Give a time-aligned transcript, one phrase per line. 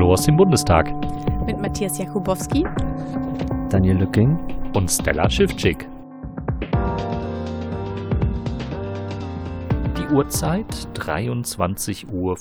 [0.00, 0.90] Hallo aus dem Bundestag.
[1.44, 2.64] Mit Matthias Jakubowski,
[3.68, 4.38] Daniel Lücking
[4.72, 5.86] und Stella Schiffczyk.
[10.10, 12.36] Uhrzeit 23.25 Uhr.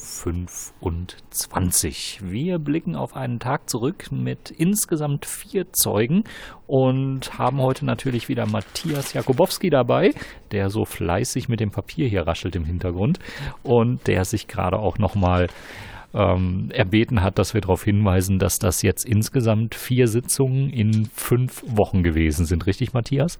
[2.31, 6.23] Wir blicken auf einen Tag zurück mit insgesamt vier Zeugen
[6.65, 10.15] und haben heute natürlich wieder Matthias Jakubowski dabei,
[10.51, 13.19] der so fleißig mit dem Papier hier raschelt im Hintergrund
[13.61, 15.47] und der sich gerade auch nochmal
[16.13, 21.63] ähm, erbeten hat, dass wir darauf hinweisen, dass das jetzt insgesamt vier Sitzungen in fünf
[21.67, 22.65] Wochen gewesen sind.
[22.65, 23.37] Richtig, Matthias?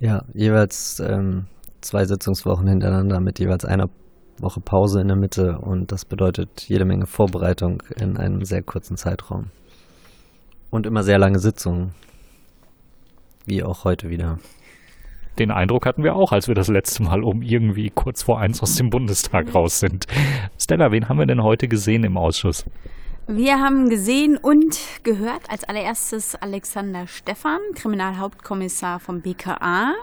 [0.00, 1.46] Ja, jeweils ähm,
[1.80, 3.88] zwei Sitzungswochen hintereinander mit jeweils einer
[4.38, 8.96] Woche Pause in der Mitte und das bedeutet jede Menge Vorbereitung in einem sehr kurzen
[8.96, 9.50] Zeitraum.
[10.70, 11.90] Und immer sehr lange Sitzungen,
[13.44, 14.38] wie auch heute wieder.
[15.40, 18.62] Den Eindruck hatten wir auch, als wir das letzte Mal um irgendwie kurz vor eins
[18.62, 20.06] aus dem Bundestag raus sind.
[20.58, 22.66] Stella, wen haben wir denn heute gesehen im Ausschuss?
[23.26, 29.94] Wir haben gesehen und gehört als allererstes Alexander Stephan, Kriminalhauptkommissar vom BKA.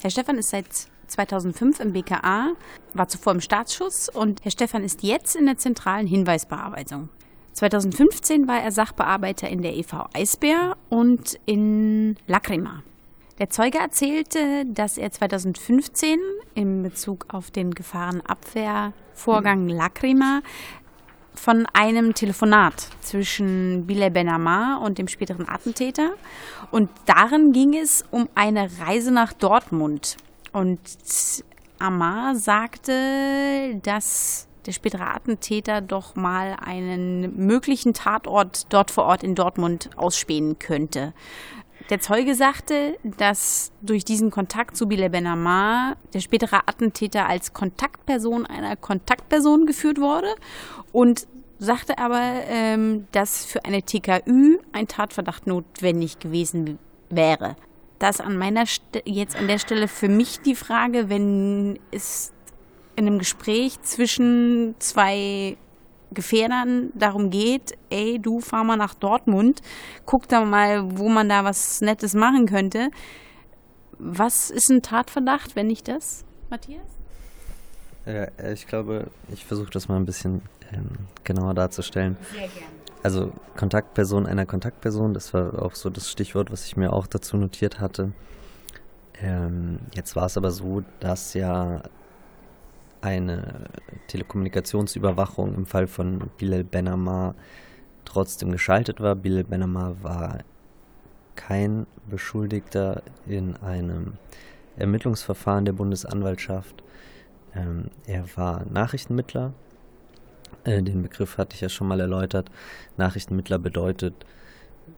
[0.00, 0.68] Herr Stephan ist seit
[1.08, 2.54] 2005 im BKA,
[2.94, 7.10] war zuvor im Staatsschutz und Herr Stephan ist jetzt in der zentralen Hinweisbearbeitung.
[7.52, 12.82] 2015 war er Sachbearbeiter in der EV Eisbär und in Lacrima.
[13.38, 16.18] Der Zeuge erzählte, dass er 2015
[16.54, 20.40] in Bezug auf den Gefahrenabwehrvorgang Lacrima
[21.34, 26.14] von einem Telefonat zwischen Bilal Benamar und dem späteren Attentäter.
[26.72, 30.16] Und darin ging es um eine Reise nach Dortmund.
[30.52, 30.80] Und
[31.78, 39.36] Amar sagte, dass der spätere Attentäter doch mal einen möglichen Tatort dort vor Ort in
[39.36, 41.14] Dortmund ausspähen könnte.
[41.90, 47.54] Der Zeuge sagte, dass durch diesen Kontakt zu Bilal Ben Amar der spätere Attentäter als
[47.54, 50.34] Kontaktperson einer Kontaktperson geführt wurde
[50.92, 51.26] und
[51.58, 56.78] sagte aber, ähm, dass für eine TKÜ ein Tatverdacht notwendig gewesen
[57.08, 57.56] wäre.
[57.98, 62.32] Das an meiner St jetzt an der Stelle für mich die Frage, wenn es
[62.96, 65.56] in einem Gespräch zwischen zwei
[66.12, 69.60] Gefährdern darum geht, ey, du fahr mal nach Dortmund,
[70.06, 72.90] guck da mal, wo man da was Nettes machen könnte.
[73.98, 76.86] Was ist ein Tatverdacht, wenn nicht das, Matthias?
[78.06, 80.42] Ja, ich glaube, ich versuche das mal ein bisschen
[80.72, 80.90] ähm,
[81.24, 82.16] genauer darzustellen.
[82.32, 86.92] Sehr gerne also Kontaktperson einer Kontaktperson, das war auch so das Stichwort, was ich mir
[86.92, 88.12] auch dazu notiert hatte.
[89.20, 91.82] Ähm, jetzt war es aber so, dass ja
[93.00, 93.64] eine
[94.08, 97.34] Telekommunikationsüberwachung im Fall von Bilal Benamar
[98.04, 99.14] trotzdem geschaltet war.
[99.14, 100.38] Bilal Benamar war
[101.36, 104.14] kein Beschuldigter in einem
[104.76, 106.82] Ermittlungsverfahren der Bundesanwaltschaft.
[107.54, 109.52] Ähm, er war Nachrichtenmittler
[110.64, 112.50] äh, den Begriff hatte ich ja schon mal erläutert.
[112.96, 114.14] Nachrichtenmittler bedeutet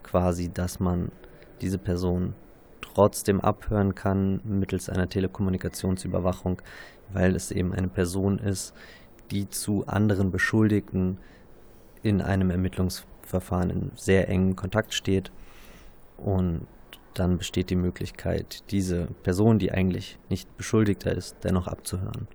[0.03, 1.13] quasi, dass man
[1.61, 2.35] diese Person
[2.81, 6.61] trotzdem abhören kann mittels einer Telekommunikationsüberwachung,
[7.13, 8.75] weil es eben eine Person ist,
[9.31, 11.19] die zu anderen Beschuldigten
[12.03, 15.31] in einem Ermittlungsverfahren in sehr engen Kontakt steht.
[16.17, 16.67] Und
[17.15, 22.29] dann besteht die Möglichkeit, diese Person, die eigentlich nicht Beschuldigter ist, dennoch abzuhören.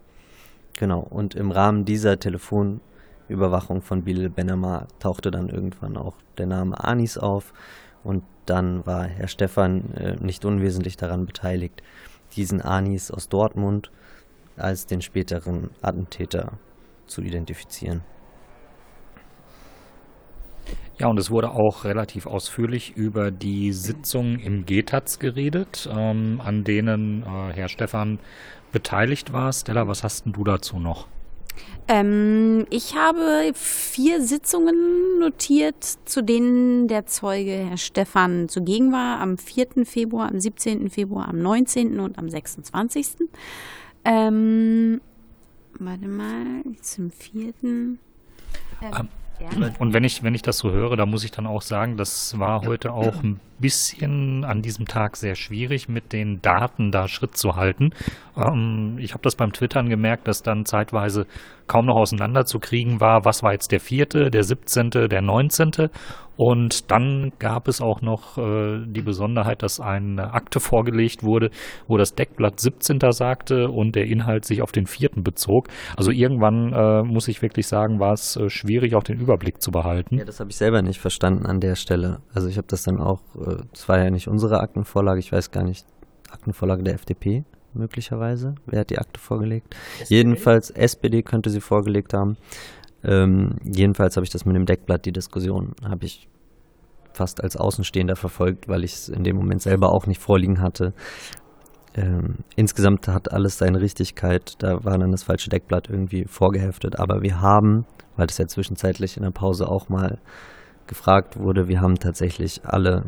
[0.78, 2.82] Genau, und im Rahmen dieser Telefon-
[3.28, 7.54] Überwachung von Bilal Benama tauchte dann irgendwann auch der Name Anis auf
[8.04, 11.82] und dann war Herr Stephan äh, nicht unwesentlich daran beteiligt,
[12.36, 13.92] diesen Anis aus Dortmund
[14.58, 16.58] als den späteren Attentäter
[17.06, 18.04] zu identifizieren.
[20.98, 26.64] Ja, und es wurde auch relativ ausführlich über die Sitzungen im GTAZ geredet, ähm, an
[26.64, 28.20] denen äh, Herr Stephan
[28.72, 29.52] beteiligt war.
[29.52, 31.08] Stella, was hast denn du dazu noch?
[31.88, 39.38] Ähm, ich habe vier Sitzungen notiert, zu denen der Zeuge Herr Stefan zugegen war, am
[39.38, 39.86] 4.
[39.86, 40.90] Februar, am 17.
[40.90, 42.00] Februar, am 19.
[42.00, 43.28] und am 26.
[44.06, 45.02] Ähm,
[45.80, 47.54] warte mal, zum 4.
[47.64, 47.98] Ähm,
[49.40, 51.98] ähm, und wenn ich, wenn ich das so höre, da muss ich dann auch sagen,
[51.98, 57.08] das war heute auch ein bisschen an diesem Tag sehr schwierig, mit den Daten da
[57.08, 57.92] Schritt zu halten.
[58.38, 61.26] Ähm, ich habe das beim Twittern gemerkt, dass dann zeitweise
[61.68, 65.90] kaum noch auseinanderzukriegen war, was war jetzt der vierte, der siebzehnte, der neunzehnte.
[66.38, 71.50] Und dann gab es auch noch äh, die Besonderheit, dass eine Akte vorgelegt wurde,
[71.88, 73.00] wo das Deckblatt 17.
[73.12, 75.70] sagte und der Inhalt sich auf den vierten bezog.
[75.96, 79.72] Also irgendwann äh, muss ich wirklich sagen, war es äh, schwierig, auch den Überblick zu
[79.72, 80.18] behalten.
[80.18, 82.20] Ja, das habe ich selber nicht verstanden an der Stelle.
[82.34, 83.22] Also ich habe das dann auch,
[83.74, 85.86] es äh, war ja nicht unsere Aktenvorlage, ich weiß gar nicht,
[86.32, 87.44] Aktenvorlage der FDP
[87.74, 88.56] möglicherweise.
[88.66, 89.76] Wer hat die Akte vorgelegt?
[90.00, 90.16] SPD?
[90.16, 92.38] Jedenfalls SPD könnte sie vorgelegt haben.
[93.04, 96.28] Ähm, jedenfalls habe ich das mit dem Deckblatt, die Diskussion, habe ich
[97.14, 100.94] fast als Außenstehender verfolgt, weil ich es in dem Moment selber auch nicht vorliegen hatte.
[101.96, 104.56] Ähm, insgesamt hat alles seine Richtigkeit.
[104.60, 107.00] Da war dann das falsche Deckblatt irgendwie vorgeheftet.
[107.00, 107.86] Aber wir haben,
[108.18, 110.18] weil das ja zwischenzeitlich in der Pause auch mal
[110.88, 113.06] gefragt wurde, wir haben tatsächlich alle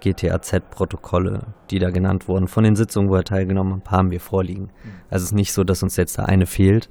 [0.00, 4.64] GTAZ-Protokolle, die da genannt wurden, von den Sitzungen, wo er teilgenommen hat, haben wir vorliegen.
[4.64, 4.90] Mhm.
[5.10, 6.88] Also es ist nicht so, dass uns jetzt da eine fehlt,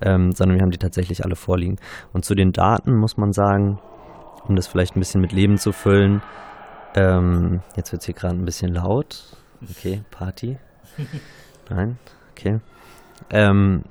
[0.00, 1.76] ähm, sondern wir haben die tatsächlich alle vorliegen.
[2.12, 3.78] Und zu den Daten muss man sagen,
[4.46, 6.22] um das vielleicht ein bisschen mit Leben zu füllen,
[6.94, 9.36] ähm, jetzt wird es hier gerade ein bisschen laut.
[9.70, 10.58] Okay, Party.
[11.70, 11.98] Nein,
[12.32, 12.60] okay.
[13.30, 13.84] Ähm,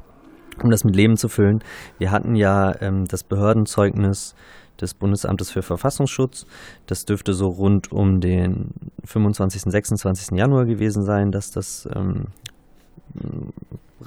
[0.62, 1.63] um das mit Leben zu füllen,
[1.97, 4.36] wir hatten ja ähm, das Behördenzeugnis
[4.81, 6.45] des Bundesamtes für Verfassungsschutz.
[6.88, 8.72] Das dürfte so rund um den
[9.06, 10.38] 25., 26.
[10.38, 12.28] Januar gewesen sein, dass das ähm,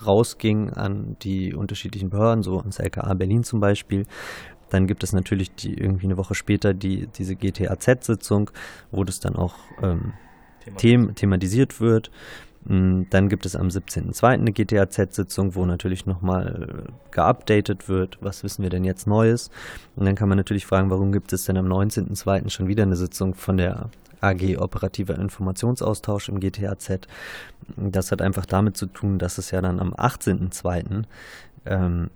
[0.07, 4.05] rausging an die unterschiedlichen Behörden, so ans LKA Berlin zum Beispiel.
[4.71, 8.51] Dann gibt es natürlich die, irgendwie eine Woche später die, diese GTAZ-Sitzung,
[8.91, 10.15] wo das dann auch ähm,
[10.65, 11.17] thematisiert.
[11.17, 12.11] thematisiert wird.
[12.67, 14.27] Mm, dann gibt es am 17.02.
[14.27, 19.51] eine GTAZ-Sitzung, wo natürlich nochmal geupdatet wird, was wissen wir denn jetzt Neues.
[19.97, 22.51] Und dann kann man natürlich fragen, warum gibt es denn am 19.02.
[22.51, 23.91] schon wieder eine Sitzung von der
[24.21, 27.01] AG Operativer Informationsaustausch im GTAZ.
[27.77, 31.05] Das hat einfach damit zu tun, dass es ja dann am 18.02.
[31.67, 32.11] Ähm,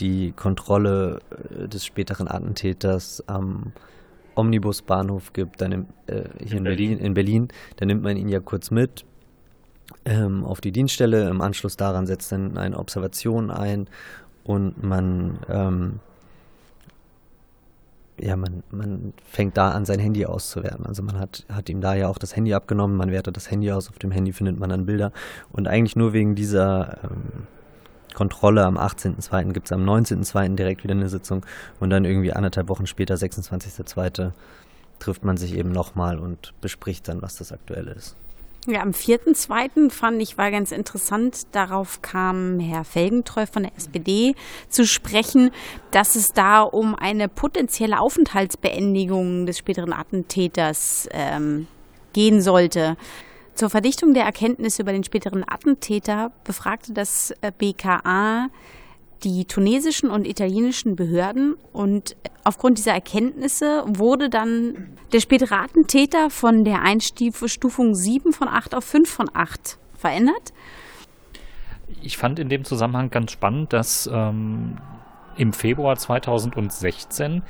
[0.00, 1.20] die Kontrolle
[1.50, 3.72] äh, des späteren Attentäters am
[4.34, 6.64] Omnibusbahnhof gibt, dann im, äh, hier in, in Berlin.
[6.64, 6.98] Berlin.
[6.98, 9.04] in Berlin, dann nimmt man ihn ja kurz mit,
[10.04, 11.28] ähm, auf die Dienststelle.
[11.28, 13.88] Im Anschluss daran setzt dann eine Observation ein
[14.44, 16.00] und man, ähm,
[18.18, 20.86] ja, man, man fängt da an, sein Handy auszuwerten.
[20.86, 23.70] Also man hat, hat ihm da ja auch das Handy abgenommen, man wertet das Handy
[23.72, 25.12] aus, auf dem Handy findet man dann Bilder.
[25.52, 27.46] Und eigentlich nur wegen dieser ähm,
[28.14, 29.52] Kontrolle am 18.02.
[29.52, 30.54] gibt es am 19.02.
[30.54, 31.44] direkt wieder eine Sitzung
[31.80, 34.32] und dann irgendwie anderthalb Wochen später, 26.02.,
[34.98, 38.16] trifft man sich eben nochmal und bespricht dann, was das Aktuelle ist.
[38.68, 39.90] Ja, am 4.2.
[39.90, 41.46] fand ich war ganz interessant.
[41.52, 44.34] Darauf kam Herr Felgentreu von der SPD
[44.68, 45.52] zu sprechen,
[45.92, 51.68] dass es da um eine potenzielle Aufenthaltsbeendigung des späteren Attentäters ähm,
[52.12, 52.96] gehen sollte.
[53.54, 58.48] Zur Verdichtung der Erkenntnisse über den späteren Attentäter befragte das äh, BKA
[59.22, 66.64] die tunesischen und italienischen Behörden und aufgrund dieser Erkenntnisse wurde dann der spätere Attentäter von
[66.64, 70.52] der Einstufung 7 von 8 auf 5 von 8 verändert.
[72.02, 74.78] Ich fand in dem Zusammenhang ganz spannend, dass ähm,
[75.36, 77.42] im Februar 2016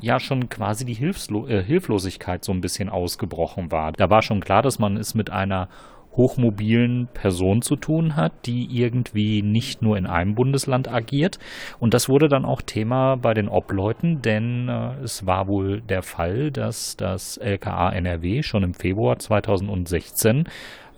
[0.00, 3.92] ja schon quasi die Hilfslo äh, Hilflosigkeit so ein bisschen ausgebrochen war.
[3.92, 5.68] Da war schon klar, dass man es mit einer
[6.16, 11.38] hochmobilen Person zu tun hat, die irgendwie nicht nur in einem Bundesland agiert.
[11.78, 16.02] Und das wurde dann auch Thema bei den Obleuten, denn äh, es war wohl der
[16.02, 20.48] Fall, dass das LKA NRW schon im Februar 2016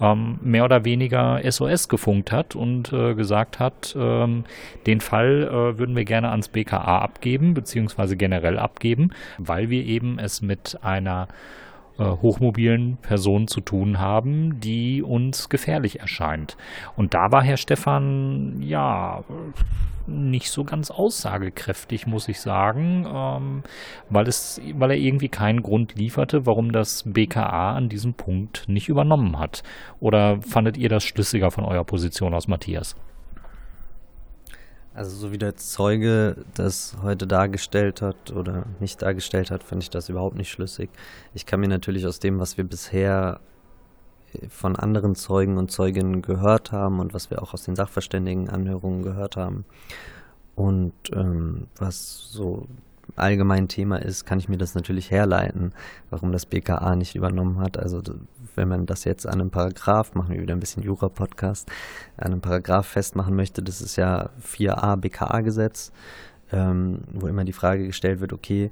[0.01, 4.45] ähm, mehr oder weniger SOS gefunkt hat und äh, gesagt hat, ähm,
[4.87, 10.19] den Fall äh, würden wir gerne ans BKA abgeben, beziehungsweise generell abgeben, weil wir eben
[10.19, 11.29] es mit einer
[11.99, 16.57] äh, hochmobilen Personen zu tun haben, die uns gefährlich erscheint.
[16.97, 19.25] Und da war Herr Stefan, ja,
[20.07, 23.63] nicht so ganz aussagekräftig, muss ich sagen, ähm,
[24.11, 28.89] weil, es, weil er irgendwie keinen Grund lieferte, warum das BKA an diesem Punkt nicht
[28.89, 29.63] übernommen hat.
[30.01, 32.97] Oder fandet ihr das schlüssiger von eurer Position aus, Matthias?
[34.95, 39.91] Also so wie der Zeuge das heute dargestellt hat oder nicht dargestellt hat, finde ich
[39.91, 40.91] das überhaupt nicht schlüssig.
[41.33, 43.41] Ich kann mir natürlich aus dem, was wir bisher
[44.35, 49.03] äh, von anderen Zeugen und Zeuginnen gehört haben und was wir auch aus den Sachverständigenanhörungen
[49.03, 49.65] gehört haben
[50.57, 52.69] und ähm, was so
[53.17, 55.73] allgemein Thema ist, kann ich mir das natürlich herleiten,
[56.11, 57.79] warum das BKA nicht übernommen hat.
[57.79, 58.03] Also
[58.55, 61.71] wenn man das jetzt an einem Paragraph, machen wir wieder ein bisschen Jura-Podcast,
[62.17, 65.93] an einem Paragraph festmachen möchte, das ist ja 4a BKA-Gesetz,
[66.53, 68.71] ähm, wo immer die Frage gestellt wird, okay,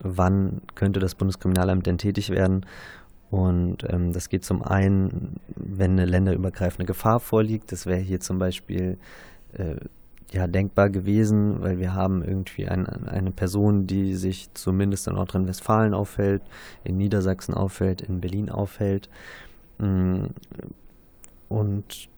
[0.00, 2.66] wann könnte das Bundeskriminalamt denn tätig werden?
[3.30, 7.70] Und ähm, das geht zum einen, wenn eine länderübergreifende Gefahr vorliegt.
[7.70, 8.98] Das wäre hier zum Beispiel
[9.52, 9.76] äh,
[10.32, 15.94] ja denkbar gewesen, weil wir haben irgendwie ein, eine Person, die sich zumindest in Nordrhein-Westfalen
[15.94, 16.42] aufhält,
[16.84, 19.08] in Niedersachsen aufhält, in Berlin aufhält
[19.78, 20.26] mm,
[21.48, 22.08] und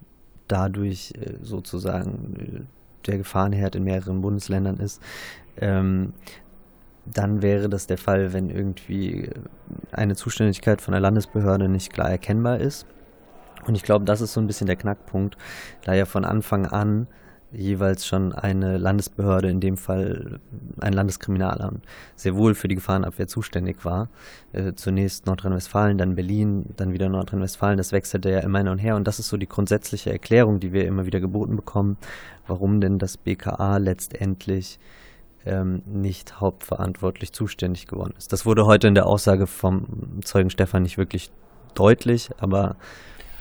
[0.49, 2.69] dadurch äh, sozusagen
[3.07, 5.01] der Gefahrenherd in mehreren Bundesländern ist.
[5.57, 6.13] Ähm,
[7.05, 9.31] dann wäre das der Fall, wenn irgendwie
[9.91, 12.87] eine Zuständigkeit von der Landesbehörde nicht klar erkennbar ist.
[13.67, 15.37] Und ich glaube, das ist so ein bisschen der Knackpunkt,
[15.85, 17.07] da ja von Anfang an
[17.53, 20.41] jeweils schon eine Landesbehörde, in dem Fall
[20.81, 21.85] ein Landeskriminalamt,
[22.17, 24.09] sehr wohl für die Gefahrenabwehr zuständig war.
[24.53, 27.77] Äh, zunächst Nordrhein-Westfalen, dann Berlin, dann wieder Nordrhein-Westfalen.
[27.77, 28.97] Das wechselte ja immer hin und her.
[28.97, 31.97] Und das ist so die grundsätzliche Erklärung, die wir immer wieder geboten bekommen,
[32.47, 34.79] warum denn das BKA letztendlich
[35.45, 38.33] ähm, nicht hauptverantwortlich zuständig geworden ist.
[38.33, 41.33] Das wurde heute in der Aussage vom Zeugen Stefan nicht wirklich
[41.75, 42.77] deutlich, aber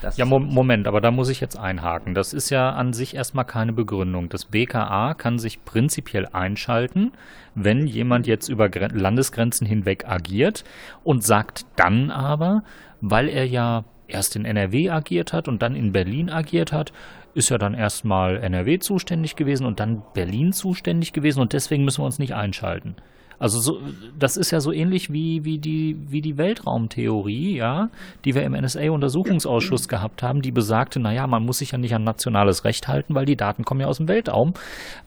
[0.02, 2.14] das ja, Moment, aber da muss ich jetzt einhaken.
[2.14, 4.30] Das ist ja an sich erstmal keine Begründung.
[4.30, 7.12] Das BKA kann sich prinzipiell einschalten,
[7.56, 10.64] wenn jemand jetzt über Landesgrenzen hinweg agiert
[11.04, 12.64] und sagt dann aber,
[13.00, 16.92] weil er ja erst in NRW agiert hat und dann in Berlin agiert hat,
[17.34, 22.02] ist ja dann erstmal NRW zuständig gewesen und dann Berlin zuständig gewesen und deswegen müssen
[22.02, 22.96] wir uns nicht einschalten.
[23.42, 23.82] Also so,
[24.20, 27.90] das ist ja so ähnlich wie, wie, die, wie die Weltraumtheorie, ja,
[28.24, 32.04] die wir im NSA-Untersuchungsausschuss gehabt haben, die besagte, naja, man muss sich ja nicht an
[32.04, 34.54] nationales Recht halten, weil die Daten kommen ja aus dem Weltraum.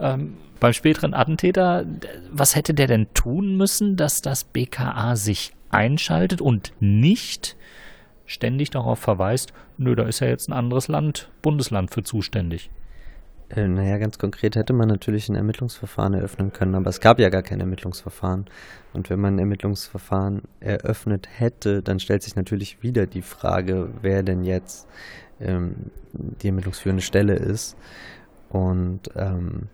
[0.00, 1.86] Ähm, beim späteren Attentäter,
[2.32, 7.54] was hätte der denn tun müssen, dass das BKA sich einschaltet und nicht
[8.26, 12.68] ständig darauf verweist, nö, da ist ja jetzt ein anderes Land, Bundesland für zuständig.
[13.50, 17.28] Äh, naja, ganz konkret hätte man natürlich ein Ermittlungsverfahren eröffnen können, aber es gab ja
[17.28, 18.46] gar kein Ermittlungsverfahren.
[18.92, 24.22] Und wenn man ein Ermittlungsverfahren eröffnet hätte, dann stellt sich natürlich wieder die Frage, wer
[24.22, 24.88] denn jetzt
[25.40, 27.76] ähm, die ermittlungsführende Stelle ist.
[28.48, 29.68] Und ähm,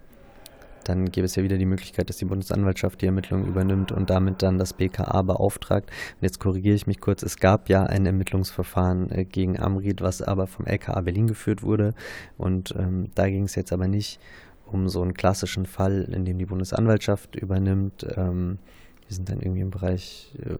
[0.90, 4.42] dann gäbe es ja wieder die Möglichkeit, dass die Bundesanwaltschaft die Ermittlungen übernimmt und damit
[4.42, 5.88] dann das BKA beauftragt.
[5.88, 10.20] Und jetzt korrigiere ich mich kurz, es gab ja ein Ermittlungsverfahren äh, gegen Amrid, was
[10.20, 11.94] aber vom LKA Berlin geführt wurde.
[12.36, 14.20] Und ähm, da ging es jetzt aber nicht
[14.66, 18.06] um so einen klassischen Fall, in dem die Bundesanwaltschaft übernimmt.
[18.16, 18.58] Ähm,
[19.06, 20.56] wir sind dann irgendwie im Bereich äh,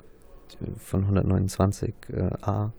[0.78, 2.66] von 129a.
[2.66, 2.70] Äh,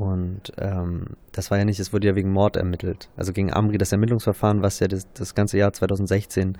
[0.00, 3.10] und ähm, das war ja nicht, es wurde ja wegen Mord ermittelt.
[3.18, 6.56] Also gegen Amri, das Ermittlungsverfahren, was ja das, das ganze Jahr 2016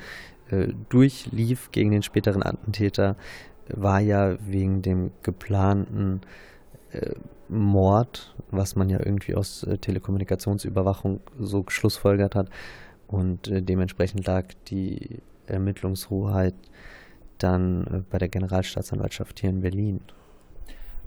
[0.51, 3.17] äh, durchlief gegen den späteren Attentäter,
[3.69, 6.21] war ja wegen dem geplanten
[6.93, 7.15] äh,
[7.49, 12.51] Mord, was man ja irgendwie aus äh, Telekommunikationsüberwachung so geschlussfolgert hat.
[13.07, 16.55] Und äh, dementsprechend lag die Ermittlungshoheit
[17.39, 20.03] dann äh, bei der Generalstaatsanwaltschaft hier in Berlin.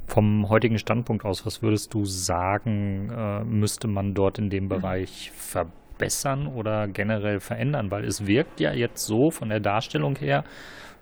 [0.06, 5.32] Vom heutigen Standpunkt aus, was würdest du sagen, äh, müsste man dort in dem Bereich
[5.32, 7.90] verbessern oder generell verändern?
[7.90, 10.44] Weil es wirkt ja jetzt so von der Darstellung her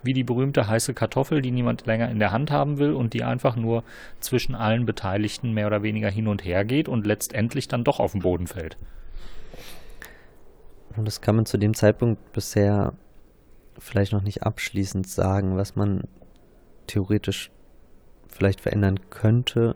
[0.03, 3.23] wie die berühmte heiße Kartoffel, die niemand länger in der Hand haben will und die
[3.23, 3.83] einfach nur
[4.19, 8.13] zwischen allen Beteiligten mehr oder weniger hin und her geht und letztendlich dann doch auf
[8.13, 8.77] den Boden fällt.
[10.95, 12.93] Und das kann man zu dem Zeitpunkt bisher
[13.79, 16.07] vielleicht noch nicht abschließend sagen, was man
[16.87, 17.51] theoretisch
[18.31, 19.75] vielleicht verändern könnte,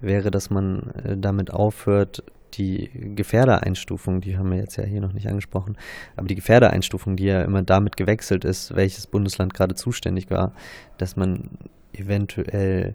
[0.00, 2.22] wäre, dass man äh, damit aufhört,
[2.54, 5.76] die Gefährdereinstufung, die haben wir jetzt ja hier noch nicht angesprochen,
[6.16, 10.52] aber die Gefährdereinstufung, die ja immer damit gewechselt ist, welches Bundesland gerade zuständig war,
[10.96, 11.50] dass man
[11.92, 12.94] eventuell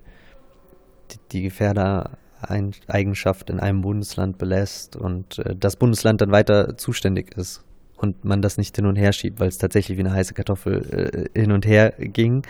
[1.32, 7.64] die Gefährdereigenschaft in einem Bundesland belässt und äh, das Bundesland dann weiter zuständig ist
[7.98, 11.30] und man das nicht hin und her schiebt, weil es tatsächlich wie eine heiße Kartoffel
[11.36, 12.44] äh, hin und her ging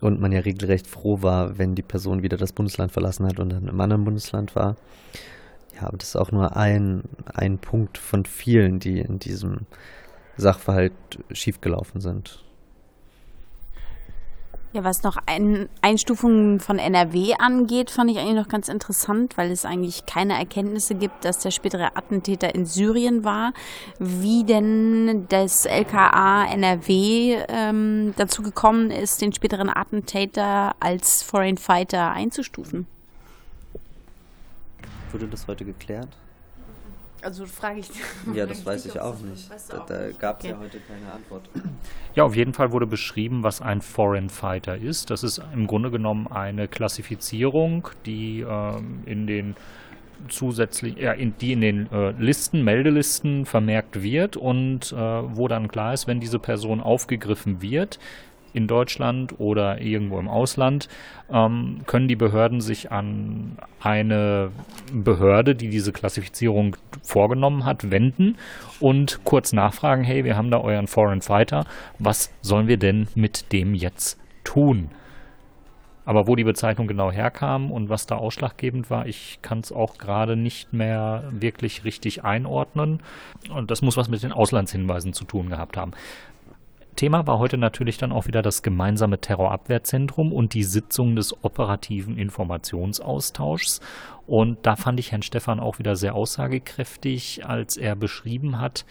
[0.00, 3.50] und man ja regelrecht froh war, wenn die Person wieder das Bundesland verlassen hat und
[3.50, 4.76] dann im anderen Bundesland war.
[5.74, 7.02] Ja, aber das ist auch nur ein,
[7.32, 9.66] ein Punkt von vielen, die in diesem
[10.36, 10.92] Sachverhalt
[11.32, 12.44] schiefgelaufen sind.
[14.78, 19.50] Ja, was noch ein, Einstufungen von NRW angeht, fand ich eigentlich noch ganz interessant, weil
[19.50, 23.54] es eigentlich keine Erkenntnisse gibt, dass der spätere Attentäter in Syrien war.
[23.98, 32.12] Wie denn das LKA NRW ähm, dazu gekommen ist, den späteren Attentäter als Foreign Fighter
[32.12, 32.86] einzustufen?
[35.10, 36.10] Wurde das heute geklärt?
[37.22, 37.90] Also frage ich.
[38.34, 39.50] Ja, das weiß ich auch nicht.
[39.70, 40.54] Da, da gab es okay.
[40.54, 41.48] ja heute keine Antwort.
[42.14, 45.10] Ja, auf jeden Fall wurde beschrieben, was ein Foreign Fighter ist.
[45.10, 49.56] Das ist im Grunde genommen eine Klassifizierung, die ähm, in den
[50.28, 55.68] zusätzlich, ja, in, die in den äh, Listen, Meldelisten vermerkt wird und äh, wo dann
[55.68, 57.98] klar ist, wenn diese Person aufgegriffen wird,
[58.52, 60.88] in Deutschland oder irgendwo im Ausland,
[61.30, 64.50] ähm, können die Behörden sich an eine
[64.92, 68.36] Behörde, die diese Klassifizierung vorgenommen hat, wenden
[68.80, 71.64] und kurz nachfragen, hey, wir haben da euren Foreign Fighter,
[71.98, 74.90] was sollen wir denn mit dem jetzt tun?
[76.08, 79.98] Aber wo die Bezeichnung genau herkam und was da ausschlaggebend war, ich kann es auch
[79.98, 83.00] gerade nicht mehr wirklich richtig einordnen.
[83.50, 85.92] Und das muss was mit den Auslandshinweisen zu tun gehabt haben.
[86.98, 92.18] Thema war heute natürlich dann auch wieder das gemeinsame Terrorabwehrzentrum und die Sitzung des operativen
[92.18, 93.80] Informationsaustauschs.
[94.26, 98.84] Und da fand ich Herrn Stefan auch wieder sehr aussagekräftig, als er beschrieben hat,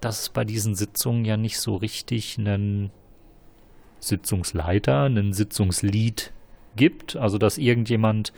[0.00, 2.92] dass es bei diesen Sitzungen ja nicht so richtig einen
[3.98, 6.32] Sitzungsleiter, einen Sitzungslied
[6.76, 8.32] gibt, also dass irgendjemand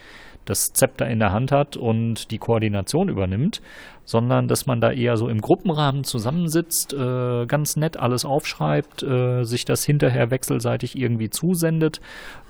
[0.45, 3.61] das Zepter in der Hand hat und die Koordination übernimmt,
[4.05, 9.45] sondern dass man da eher so im Gruppenrahmen zusammensitzt, äh, ganz nett alles aufschreibt, äh,
[9.45, 12.01] sich das hinterher wechselseitig irgendwie zusendet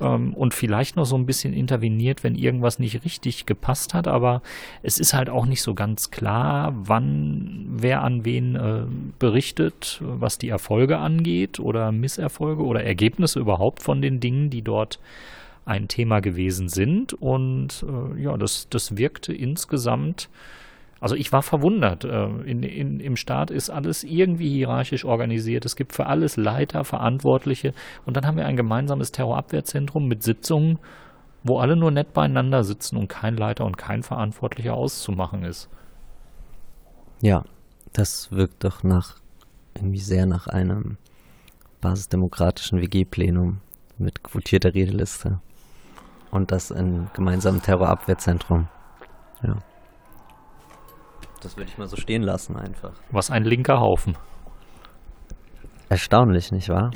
[0.00, 4.09] ähm, und vielleicht noch so ein bisschen interveniert, wenn irgendwas nicht richtig gepasst hat.
[4.09, 4.40] Aber
[4.82, 8.85] es ist halt auch nicht so ganz klar, wann wer an wen äh,
[9.18, 14.99] berichtet, was die Erfolge angeht oder Misserfolge oder Ergebnisse überhaupt von den Dingen, die dort
[15.71, 17.15] ein Thema gewesen sind.
[17.15, 20.29] Und äh, ja, das, das wirkte insgesamt.
[21.00, 22.05] Also ich war verwundert.
[22.05, 25.65] Äh, in, in, Im Staat ist alles irgendwie hierarchisch organisiert.
[25.65, 27.73] Es gibt für alles Leiter, Verantwortliche.
[28.05, 30.79] Und dann haben wir ein gemeinsames Terrorabwehrzentrum mit Sitzungen,
[31.45, 35.71] wo alle nur nett beieinander sitzen und kein Leiter und kein Verantwortlicher auszumachen ist.
[37.23, 37.45] Ja,
[37.93, 39.17] das wirkt doch nach
[39.75, 40.99] irgendwie sehr nach einem
[41.81, 43.61] basisdemokratischen WG-Plenum
[43.99, 45.41] mit quotierter Redeliste.
[46.30, 48.68] Und das in gemeinsamen Terrorabwehrzentrum.
[49.42, 49.56] Ja.
[51.42, 52.92] Das würde ich mal so stehen lassen einfach.
[53.10, 54.16] Was ein linker Haufen.
[55.88, 56.90] Erstaunlich, nicht wahr?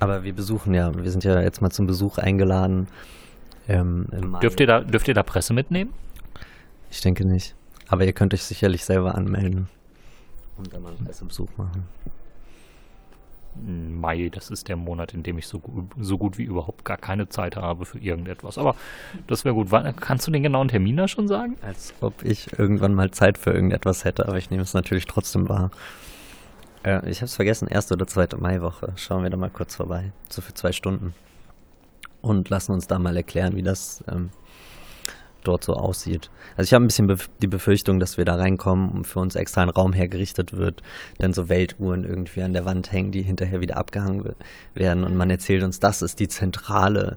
[0.00, 2.86] Aber wir besuchen ja, wir sind ja jetzt mal zum Besuch eingeladen.
[3.66, 4.06] Ähm,
[4.40, 5.92] dürft, ihr da, dürft ihr da Presse mitnehmen?
[6.90, 7.56] Ich denke nicht.
[7.88, 9.68] Aber ihr könnt euch sicherlich selber anmelden
[10.58, 11.84] und dann mal einen Pressebesuch machen.
[13.66, 15.60] Mai, das ist der Monat, in dem ich so,
[15.98, 18.58] so gut wie überhaupt gar keine Zeit habe für irgendetwas.
[18.58, 18.74] Aber
[19.26, 19.68] das wäre gut.
[20.00, 21.56] Kannst du den genauen Termin da schon sagen?
[21.62, 25.48] Als ob ich irgendwann mal Zeit für irgendetwas hätte, aber ich nehme es natürlich trotzdem
[25.48, 25.70] wahr.
[26.84, 28.92] Äh, ich habe es vergessen, erste oder zweite Maiwoche.
[28.96, 30.12] Schauen wir da mal kurz vorbei.
[30.28, 31.14] So für zwei Stunden.
[32.20, 34.30] Und lassen uns da mal erklären, wie das ähm,
[35.44, 36.30] dort so aussieht.
[36.56, 39.62] Also ich habe ein bisschen die Befürchtung, dass wir da reinkommen und für uns extra
[39.62, 40.82] ein Raum hergerichtet wird,
[41.18, 44.34] dann so Weltuhren irgendwie an der Wand hängen, die hinterher wieder abgehangen
[44.74, 47.16] werden und man erzählt uns, das ist die Zentrale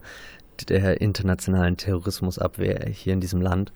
[0.69, 3.71] der internationalen Terrorismusabwehr hier in diesem Land.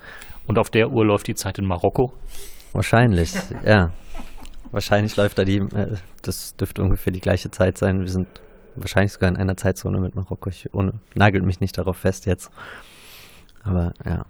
[0.48, 2.14] Und auf der Uhr läuft die Zeit in Marokko?
[2.74, 3.34] Wahrscheinlich,
[3.66, 3.92] ja.
[4.72, 8.02] Wahrscheinlich läuft da die, äh, das dürfte ungefähr die gleiche Zeit sein.
[8.02, 8.28] Wir sind
[8.76, 10.50] wahrscheinlich sogar in einer Zeitzone mit Marokko.
[10.50, 12.52] Ich ohne, nagelt mich nicht darauf fest jetzt.
[13.64, 14.26] Aber ja.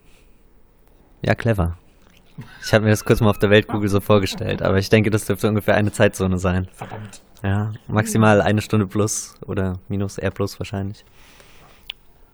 [1.26, 1.76] Ja, clever.
[2.62, 5.26] Ich habe mir das kurz mal auf der Weltkugel so vorgestellt, aber ich denke, das
[5.26, 6.68] dürfte ungefähr eine Zeitzone sein.
[6.74, 7.24] Verdammt.
[7.42, 11.04] Ja, maximal eine Stunde plus oder minus, eher plus wahrscheinlich.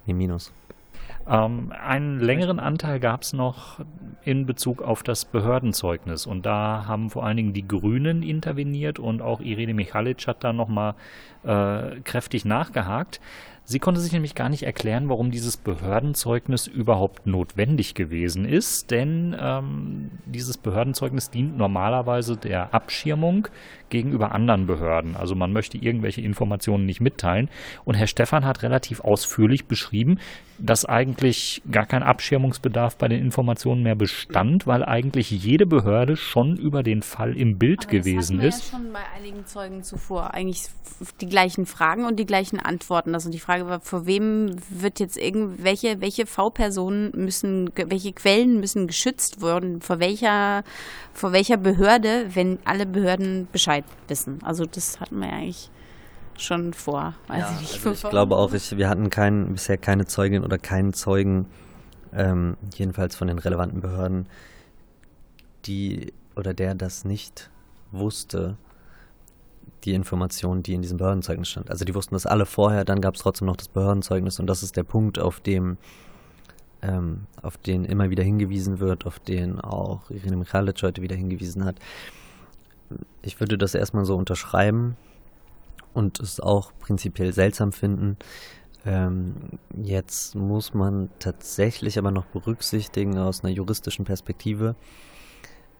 [0.05, 0.51] Nee, minus.
[1.25, 3.79] Ähm, einen längeren Anteil gab es noch
[4.23, 6.25] in Bezug auf das Behördenzeugnis.
[6.25, 10.51] Und da haben vor allen Dingen die Grünen interveniert und auch Irene Michalic hat da
[10.51, 10.95] nochmal
[11.43, 13.21] äh, kräftig nachgehakt.
[13.71, 19.33] Sie konnte sich nämlich gar nicht erklären, warum dieses Behördenzeugnis überhaupt notwendig gewesen ist, denn
[19.39, 23.47] ähm, dieses Behördenzeugnis dient normalerweise der Abschirmung
[23.89, 25.15] gegenüber anderen Behörden.
[25.15, 27.49] Also man möchte irgendwelche Informationen nicht mitteilen.
[27.85, 30.19] Und Herr Stephan hat relativ ausführlich beschrieben,
[30.57, 36.55] dass eigentlich gar kein Abschirmungsbedarf bei den Informationen mehr bestand, weil eigentlich jede Behörde schon
[36.57, 38.71] über den Fall im Bild Aber gewesen das ist.
[38.71, 40.67] Ja schon bei einigen Zeugen zuvor eigentlich
[41.19, 43.13] die gleichen Fragen und die gleichen Antworten.
[43.13, 48.87] Also die Frage war, vor wem wird jetzt irgendwelche, welche V-Personen müssen, welche Quellen müssen
[48.87, 50.63] geschützt werden, vor welcher,
[51.13, 54.39] vor welcher Behörde, wenn alle Behörden Bescheid wissen.
[54.43, 55.69] Also das hatten wir eigentlich
[56.37, 57.15] schon vor.
[57.29, 60.93] Ja, ich, also ich glaube auch, ich, wir hatten kein, bisher keine Zeugin oder keinen
[60.93, 61.45] Zeugen,
[62.13, 64.27] ähm, jedenfalls von den relevanten Behörden,
[65.65, 67.49] die oder der das nicht
[67.91, 68.57] wusste,
[69.83, 71.69] die Information, die in diesem Behördenzeugnis stand.
[71.69, 74.63] Also die wussten das alle vorher, dann gab es trotzdem noch das Behördenzeugnis und das
[74.63, 75.77] ist der Punkt, auf dem
[76.81, 81.63] ähm, auf den immer wieder hingewiesen wird, auf den auch Irene Michalic heute wieder hingewiesen
[81.63, 81.75] hat.
[83.21, 84.97] Ich würde das erstmal so unterschreiben
[85.93, 88.17] und es auch prinzipiell seltsam finden.
[88.85, 89.35] Ähm,
[89.83, 94.75] jetzt muss man tatsächlich aber noch berücksichtigen aus einer juristischen Perspektive,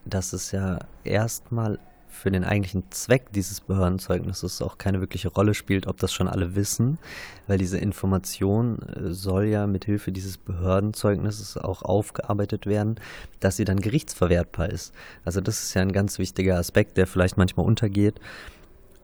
[0.05, 1.79] dass es ja erstmal
[2.11, 6.55] für den eigentlichen Zweck dieses Behördenzeugnisses auch keine wirkliche Rolle spielt, ob das schon alle
[6.55, 6.99] wissen,
[7.47, 12.95] weil diese Information äh, soll ja mit Hilfe dieses Behördenzeugnisses auch aufgearbeitet werden,
[13.39, 14.93] dass sie dann gerichtsverwertbar ist.
[15.25, 18.19] Also das ist ja ein ganz wichtiger Aspekt, der vielleicht manchmal untergeht.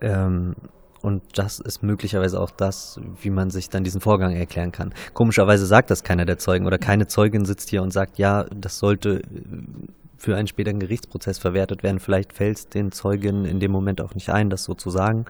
[0.01, 0.55] Ähm,
[1.01, 4.93] und das ist möglicherweise auch das, wie man sich dann diesen Vorgang erklären kann.
[5.13, 8.79] Komischerweise sagt das keiner der Zeugen oder keine Zeugin sitzt hier und sagt, ja, das
[8.79, 9.21] sollte
[10.17, 11.99] für einen späteren Gerichtsprozess verwertet werden.
[11.99, 15.25] Vielleicht fällt es den Zeugen in dem Moment auch nicht ein, das so zu sagen.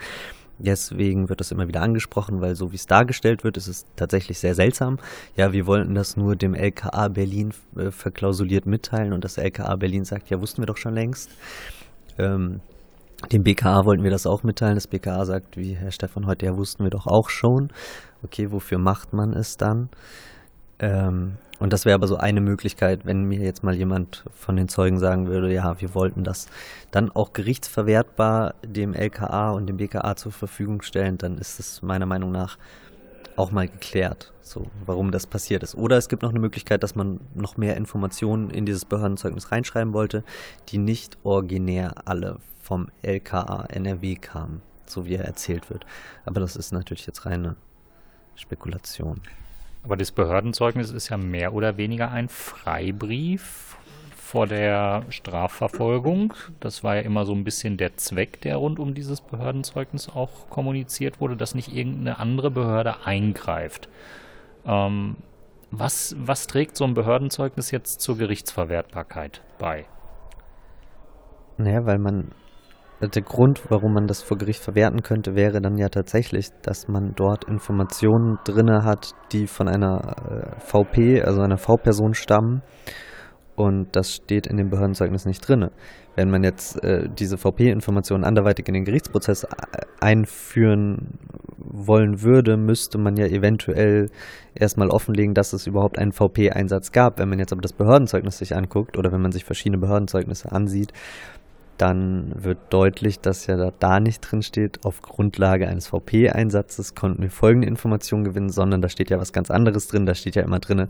[0.60, 4.40] Deswegen wird das immer wieder angesprochen, weil so wie es dargestellt wird, ist es tatsächlich
[4.40, 4.98] sehr seltsam.
[5.36, 10.04] Ja, wir wollten das nur dem LKA Berlin äh, verklausuliert mitteilen und das LKA Berlin
[10.04, 11.30] sagt, ja, wussten wir doch schon längst.
[12.18, 12.62] Ähm,
[13.32, 14.76] dem BKA wollten wir das auch mitteilen.
[14.76, 17.70] Das BKA sagt, wie Herr Stefan heute ja wussten wir doch auch schon.
[18.24, 19.90] Okay, wofür macht man es dann?
[20.80, 24.68] Ähm, und das wäre aber so eine Möglichkeit, wenn mir jetzt mal jemand von den
[24.68, 26.48] Zeugen sagen würde, ja, wir wollten das
[26.92, 32.06] dann auch gerichtsverwertbar dem LKA und dem BKA zur Verfügung stellen, dann ist es meiner
[32.06, 32.58] Meinung nach
[33.36, 35.76] auch mal geklärt, so warum das passiert ist.
[35.76, 39.94] Oder es gibt noch eine Möglichkeit, dass man noch mehr Informationen in dieses Behördenzeugnis reinschreiben
[39.94, 40.24] wollte,
[40.70, 45.86] die nicht originär alle vom LKA NRW kamen, so wie er erzählt wird.
[46.26, 47.56] Aber das ist natürlich jetzt reine
[48.36, 49.22] Spekulation.
[49.88, 53.78] Aber das Behördenzeugnis ist ja mehr oder weniger ein Freibrief
[54.18, 56.34] vor der Strafverfolgung.
[56.60, 60.50] Das war ja immer so ein bisschen der Zweck, der rund um dieses Behördenzeugnis auch
[60.50, 63.88] kommuniziert wurde, dass nicht irgendeine andere Behörde eingreift.
[64.66, 65.16] Ähm,
[65.72, 69.86] was, was trägt so ein Behördenzeugnis jetzt zur Gerichtsverwertbarkeit bei?
[71.58, 72.34] Naja, weil man
[73.02, 77.14] der Grund, warum man das vor Gericht verwerten könnte, wäre dann ja tatsächlich, dass man
[77.16, 82.64] dort Informationen drinne hat, die von einer äh, VP, also einer V-Person stammen.
[83.56, 85.72] Und das steht in dem Behördenzeugnis nicht drinne.
[86.16, 89.48] Wenn man jetzt äh, diese VP-Informationen anderweitig in den Gerichtsprozess äh,
[90.00, 91.18] einführen
[91.58, 94.10] wollen würde, müsste man ja eventuell
[94.54, 97.20] erstmal offenlegen, dass es überhaupt einen VP-Einsatz gab.
[97.20, 100.94] Wenn man jetzt aber das Behördenzeugnis sich anguckt oder wenn man sich verschiedene Behördenzeugnisse ansieht,
[101.78, 107.30] dann wird deutlich, dass ja da, nicht drin steht, auf Grundlage eines VP-Einsatzes konnten wir
[107.30, 110.06] folgende Informationen gewinnen, sondern da steht ja was ganz anderes drin.
[110.06, 110.88] Da steht ja immer drin,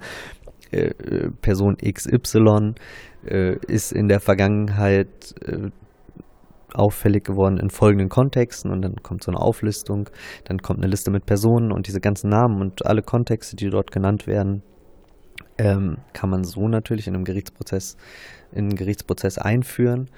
[0.71, 2.73] äh, äh Person XY
[3.25, 5.69] äh, ist in der Vergangenheit äh,
[6.73, 10.09] auffällig geworden in folgenden Kontexten und dann kommt so eine Auflistung,
[10.45, 13.91] dann kommt eine Liste mit Personen und diese ganzen Namen und alle Kontexte, die dort
[13.91, 14.63] genannt werden,
[15.57, 17.97] ähm, kann man so natürlich in einem Gerichtsprozess
[18.51, 20.09] in einen Gerichtsprozess einführen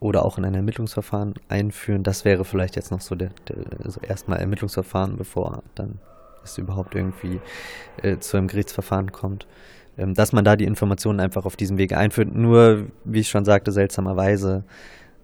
[0.00, 2.02] oder auch in ein Ermittlungsverfahren einführen.
[2.02, 5.98] Das wäre vielleicht jetzt noch so der, der also erstmal Ermittlungsverfahren, bevor dann
[6.42, 7.40] es überhaupt irgendwie
[8.02, 9.46] äh, zu einem Gerichtsverfahren kommt.
[9.98, 12.34] Ähm, dass man da die Informationen einfach auf diesem Wege einführt.
[12.34, 14.64] Nur, wie ich schon sagte, seltsamerweise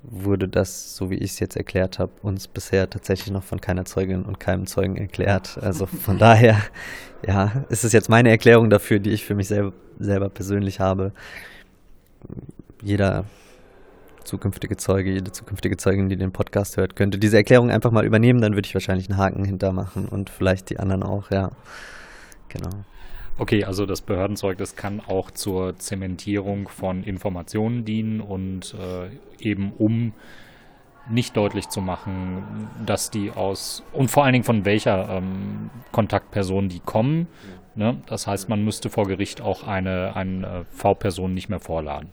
[0.03, 3.87] wurde das, so wie ich es jetzt erklärt habe, uns bisher tatsächlich noch von keiner
[3.87, 5.59] Zeugin und keinem Zeugen erklärt.
[5.63, 6.61] Also von daher,
[7.27, 11.13] ja, ist es jetzt meine Erklärung dafür, die ich für mich selber, selber persönlich habe.
[12.83, 13.25] Jeder
[14.27, 18.41] zukünftige Zeuge, jede zukünftige Zeugin, die den Podcast hört, könnte diese Erklärung einfach mal übernehmen,
[18.41, 21.51] dann würde ich wahrscheinlich einen Haken hintermachen und vielleicht die anderen auch, ja.
[22.49, 22.71] Genau.
[23.39, 30.15] Okay, also das Behördenzeugnis kann auch zur Zementierung von Informationen dienen und äh, eben um
[31.09, 36.69] nicht deutlich zu machen, dass die aus und vor allen Dingen von welcher ähm, Kontaktperson
[36.69, 37.29] die kommen.
[37.75, 38.03] Ne?
[38.07, 42.11] Das heißt, man müsste vor Gericht auch eine, eine V-Person nicht mehr vorladen.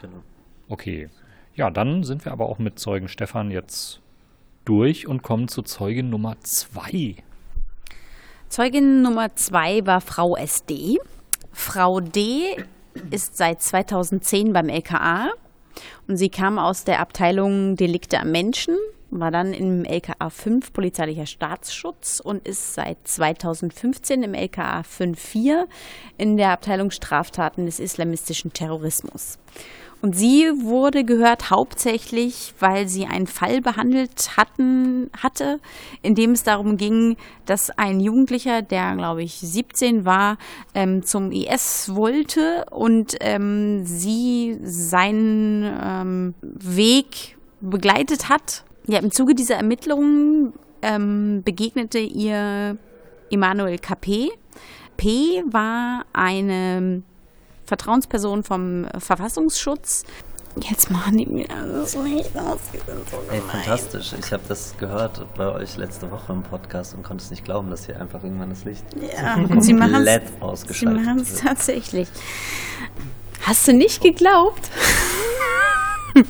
[0.00, 0.22] Genau.
[0.68, 1.10] Okay.
[1.56, 4.00] Ja, dann sind wir aber auch mit Zeugen Stefan jetzt
[4.64, 7.16] durch und kommen zu Zeugin Nummer zwei.
[8.48, 10.98] Zeugin Nummer zwei war Frau SD.
[11.52, 12.56] Frau D
[13.10, 15.30] ist seit 2010 beim LKA
[16.08, 18.76] und sie kam aus der Abteilung Delikte am Menschen,
[19.10, 25.66] war dann im LKA 5 polizeilicher Staatsschutz und ist seit 2015 im LKA 5-4
[26.18, 29.38] in der Abteilung Straftaten des islamistischen Terrorismus.
[30.04, 35.60] Und sie wurde gehört hauptsächlich, weil sie einen Fall behandelt hatten, hatte,
[36.02, 40.36] in dem es darum ging, dass ein Jugendlicher, der glaube ich 17 war,
[40.74, 48.64] ähm, zum IS wollte und ähm, sie seinen ähm, Weg begleitet hat.
[48.86, 52.76] Ja, im Zuge dieser Ermittlungen ähm, begegnete ihr
[53.30, 54.28] Emanuel Capé.
[54.98, 57.04] P war eine
[57.64, 60.04] Vertrauensperson vom Verfassungsschutz.
[60.60, 62.60] Jetzt machen die mir das nicht aus.
[63.32, 64.14] Ey, fantastisch.
[64.18, 67.70] Ich habe das gehört bei euch letzte Woche im Podcast und konnte es nicht glauben,
[67.70, 72.08] dass hier einfach irgendwann das Licht ja, und sie komplett ausgeschaltet Sie machen es tatsächlich.
[73.42, 74.70] Hast du nicht geglaubt?
[76.14, 76.22] nee,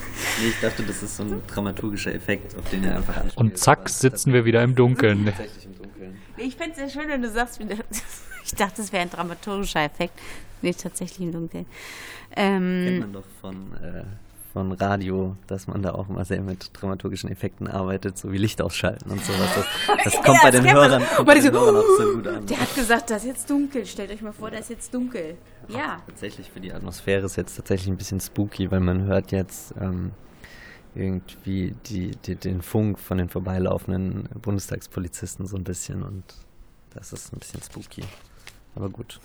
[0.49, 3.37] ich dachte, das ist so ein dramaturgischer Effekt, auf den ihr einfach anspielt.
[3.37, 5.33] Und zack, sitzen wir wieder im Dunkeln.
[6.39, 7.61] Ich fände es sehr schön, wenn du sagst,
[8.45, 10.19] ich dachte, es wäre ein dramaturgischer Effekt.
[10.63, 11.67] Nee, tatsächlich im Dunkeln.
[12.37, 14.05] Ähm, Kennt man doch von, äh,
[14.53, 18.63] von Radio, dass man da auch immer sehr mit dramaturgischen Effekten arbeitet, so wie Licht
[18.63, 19.51] ausschalten und sowas.
[19.55, 22.27] Das, das kommt ja, bei den Hörern, kommt bei den so, Hörern auch so gut
[22.29, 22.47] an.
[22.47, 23.85] Der hat gesagt, das ist jetzt dunkel.
[23.85, 25.37] Stellt euch mal vor, da ist jetzt dunkel.
[25.69, 26.03] Ja.
[26.07, 30.13] Tatsächlich für die Atmosphäre ist jetzt tatsächlich ein bisschen spooky, weil man hört jetzt ähm,
[30.95, 36.23] irgendwie die, die, den Funk von den vorbeilaufenden Bundestagspolizisten so ein bisschen und
[36.95, 38.05] das ist ein bisschen spooky.
[38.75, 39.21] Aber gut.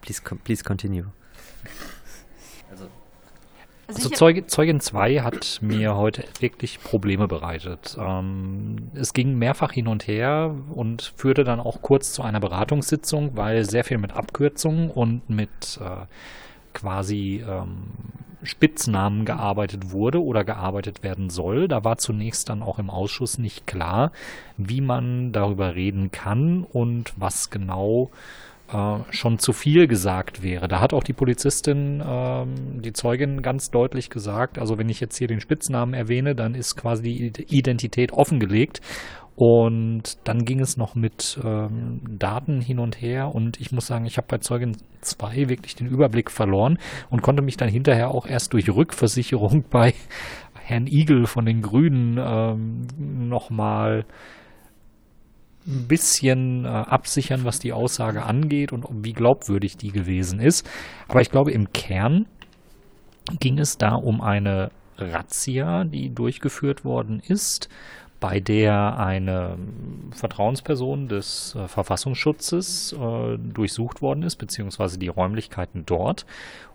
[0.00, 1.06] Please, please continue.
[2.70, 2.88] Also.
[3.88, 7.96] Also, also Zeuge, Zeugin 2 hat mir heute wirklich Probleme bereitet.
[7.98, 13.36] Ähm, es ging mehrfach hin und her und führte dann auch kurz zu einer Beratungssitzung,
[13.36, 16.04] weil sehr viel mit Abkürzungen und mit äh,
[16.74, 17.88] quasi ähm,
[18.42, 21.68] Spitznamen gearbeitet wurde oder gearbeitet werden soll.
[21.68, 24.12] Da war zunächst dann auch im Ausschuss nicht klar,
[24.56, 28.10] wie man darüber reden kann und was genau
[28.72, 30.68] äh, schon zu viel gesagt wäre.
[30.68, 35.16] Da hat auch die Polizistin, ähm, die Zeugin, ganz deutlich gesagt, also wenn ich jetzt
[35.16, 38.80] hier den Spitznamen erwähne, dann ist quasi die Identität offengelegt.
[39.38, 44.04] Und dann ging es noch mit ähm, Daten hin und her und ich muss sagen,
[44.04, 46.76] ich habe bei Zeugin 2 wirklich den Überblick verloren
[47.08, 49.94] und konnte mich dann hinterher auch erst durch Rückversicherung bei
[50.64, 54.06] Herrn Igel von den Grünen ähm, nochmal
[55.68, 60.68] ein bisschen äh, absichern, was die Aussage angeht und wie glaubwürdig die gewesen ist.
[61.06, 62.26] Aber ich glaube, im Kern
[63.38, 67.68] ging es da um eine Razzia, die durchgeführt worden ist,
[68.20, 69.56] bei der eine
[70.10, 76.26] Vertrauensperson des äh, Verfassungsschutzes äh, durchsucht worden ist, beziehungsweise die Räumlichkeiten dort.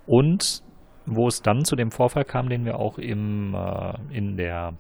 [0.06, 0.64] Und
[1.06, 4.74] wo es dann zu dem Vorfall kam, den wir auch im, äh, in der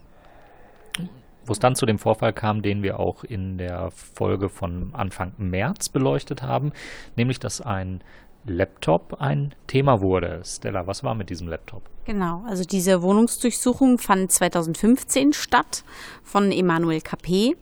[1.45, 5.33] wo es dann zu dem Vorfall kam, den wir auch in der Folge von Anfang
[5.37, 6.71] März beleuchtet haben,
[7.17, 8.01] nämlich dass ein
[8.45, 10.41] Laptop ein Thema wurde.
[10.45, 11.83] Stella, was war mit diesem Laptop?
[12.05, 15.83] Genau, also diese Wohnungsdurchsuchung fand 2015 statt
[16.23, 17.55] von Emanuel Capé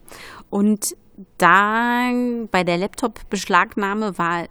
[0.50, 0.96] und
[1.38, 2.12] da
[2.50, 4.48] bei der Laptop-Beschlagnahme war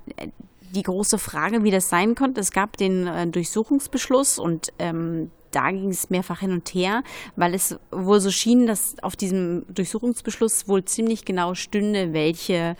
[0.75, 2.41] die große Frage, wie das sein konnte.
[2.41, 7.03] Es gab den äh, Durchsuchungsbeschluss und ähm, da ging es mehrfach hin und her,
[7.37, 12.77] weil es wohl so schien, dass auf diesem Durchsuchungsbeschluss wohl ziemlich genau stünde, welche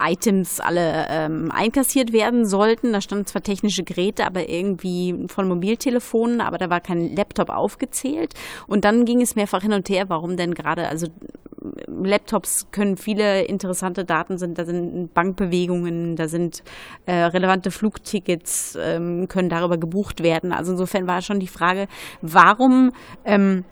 [0.00, 2.92] Items alle ähm, einkassiert werden sollten.
[2.92, 8.34] Da standen zwar technische Geräte, aber irgendwie von Mobiltelefonen, aber da war kein Laptop aufgezählt.
[8.66, 11.06] Und dann ging es mehrfach hin und her, warum denn gerade, also
[11.86, 16.62] Laptops können viele interessante Daten sind, da sind Bankbewegungen, da sind
[17.06, 20.52] äh, relevante Flugtickets, ähm, können darüber gebucht werden.
[20.52, 21.86] Also insofern war schon die Frage,
[22.20, 22.92] warum
[23.24, 23.64] ähm,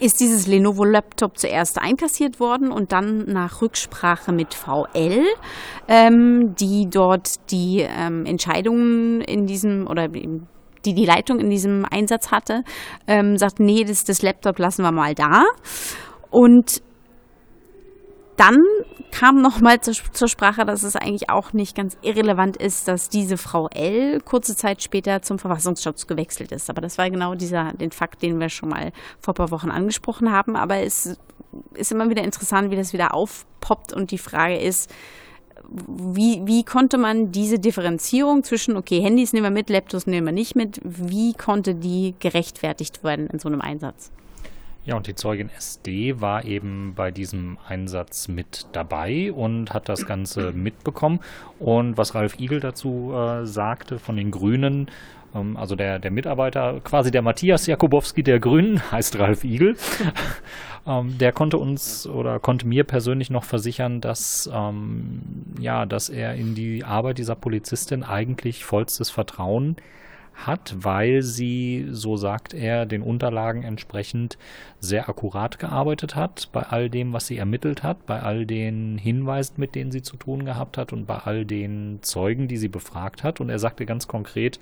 [0.00, 5.24] ist dieses Lenovo-Laptop zuerst einkassiert worden und dann nach Rücksprache mit VL,
[5.86, 10.40] ähm, die dort die ähm, Entscheidungen in diesem oder die
[10.84, 12.64] die Leitung in diesem Einsatz hatte,
[13.06, 15.44] ähm, sagt, nee, das, das Laptop lassen wir mal da.
[16.30, 16.82] Und
[18.36, 18.58] dann
[19.10, 23.36] kam nochmal zur, zur Sprache, dass es eigentlich auch nicht ganz irrelevant ist, dass diese
[23.36, 26.70] Frau L kurze Zeit später zum Verfassungsschutz gewechselt ist.
[26.70, 29.70] Aber das war genau dieser, den Fakt, den wir schon mal vor ein paar Wochen
[29.70, 30.56] angesprochen haben.
[30.56, 31.18] Aber es
[31.74, 34.90] ist immer wieder interessant, wie das wieder aufpoppt und die Frage ist,
[35.86, 40.32] wie, wie konnte man diese Differenzierung zwischen, okay, Handys nehmen wir mit, Laptops nehmen wir
[40.32, 44.10] nicht mit, wie konnte die gerechtfertigt werden in so einem Einsatz?
[44.84, 50.06] Ja, und die Zeugin SD war eben bei diesem Einsatz mit dabei und hat das
[50.06, 51.20] Ganze mitbekommen.
[51.60, 54.88] Und was Ralf Igel dazu äh, sagte von den Grünen,
[55.34, 59.76] ähm, also der, der Mitarbeiter, quasi der Matthias Jakubowski der Grünen, heißt Ralf Igel,
[60.86, 65.22] ähm, der konnte uns oder konnte mir persönlich noch versichern, dass, ähm,
[65.60, 69.76] ja, dass er in die Arbeit dieser Polizistin eigentlich vollstes Vertrauen
[70.34, 74.38] hat, weil sie, so sagt er, den Unterlagen entsprechend
[74.80, 79.54] sehr akkurat gearbeitet hat bei all dem, was sie ermittelt hat, bei all den Hinweisen,
[79.58, 83.22] mit denen sie zu tun gehabt hat und bei all den Zeugen, die sie befragt
[83.22, 83.40] hat.
[83.40, 84.58] Und er sagte ganz konkret,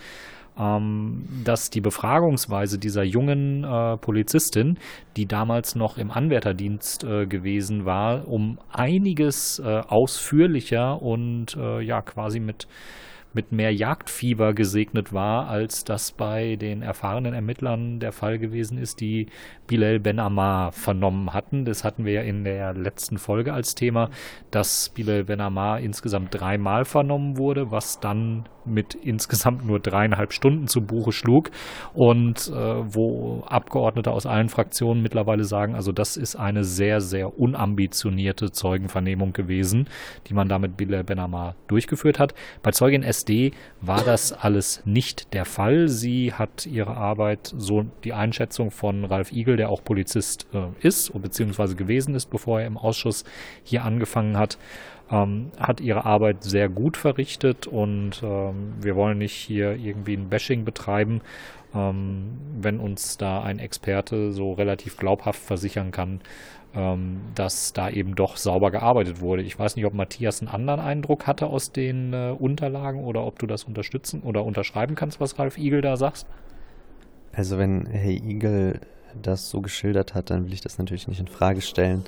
[0.58, 4.78] ähm, dass die Befragungsweise dieser jungen äh, Polizistin,
[5.16, 12.02] die damals noch im Anwärterdienst äh, gewesen war, um einiges äh, ausführlicher und äh, ja
[12.02, 12.66] quasi mit
[13.32, 19.00] mit mehr Jagdfieber gesegnet war, als das bei den erfahrenen Ermittlern der Fall gewesen ist,
[19.00, 19.26] die
[19.66, 21.64] Bilal Ben Ammar vernommen hatten.
[21.64, 24.10] Das hatten wir ja in der letzten Folge als Thema,
[24.50, 30.66] dass Bilal Ben Ammar insgesamt dreimal vernommen wurde, was dann mit insgesamt nur dreieinhalb Stunden
[30.66, 31.50] zu Buche schlug
[31.94, 37.38] und äh, wo Abgeordnete aus allen Fraktionen mittlerweile sagen, also das ist eine sehr, sehr
[37.38, 39.88] unambitionierte Zeugenvernehmung gewesen,
[40.26, 42.34] die man damit Bilal Ben Ammar durchgeführt hat.
[42.62, 45.88] Bei Zeugin SD war das alles nicht der Fall.
[45.88, 51.12] Sie hat ihre Arbeit, so die Einschätzung von Ralf Igel, der auch Polizist äh, ist,
[51.20, 53.24] beziehungsweise gewesen ist, bevor er im Ausschuss
[53.62, 54.58] hier angefangen hat,
[55.10, 60.28] ähm, hat ihre Arbeit sehr gut verrichtet und ähm, wir wollen nicht hier irgendwie ein
[60.28, 61.20] Bashing betreiben,
[61.74, 66.20] ähm, wenn uns da ein Experte so relativ glaubhaft versichern kann,
[66.74, 69.42] ähm, dass da eben doch sauber gearbeitet wurde.
[69.42, 73.38] Ich weiß nicht, ob Matthias einen anderen Eindruck hatte aus den äh, Unterlagen oder ob
[73.38, 76.26] du das unterstützen oder unterschreiben kannst, was Ralf Igel da sagt.
[77.32, 78.80] Also wenn Herr Igel
[79.20, 82.04] das so geschildert hat, dann will ich das natürlich nicht in Frage stellen.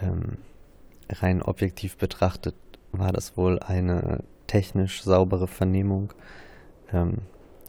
[0.00, 0.38] Ähm,
[1.10, 2.54] rein objektiv betrachtet
[2.92, 6.12] war das wohl eine technisch saubere Vernehmung.
[6.92, 7.18] Ähm,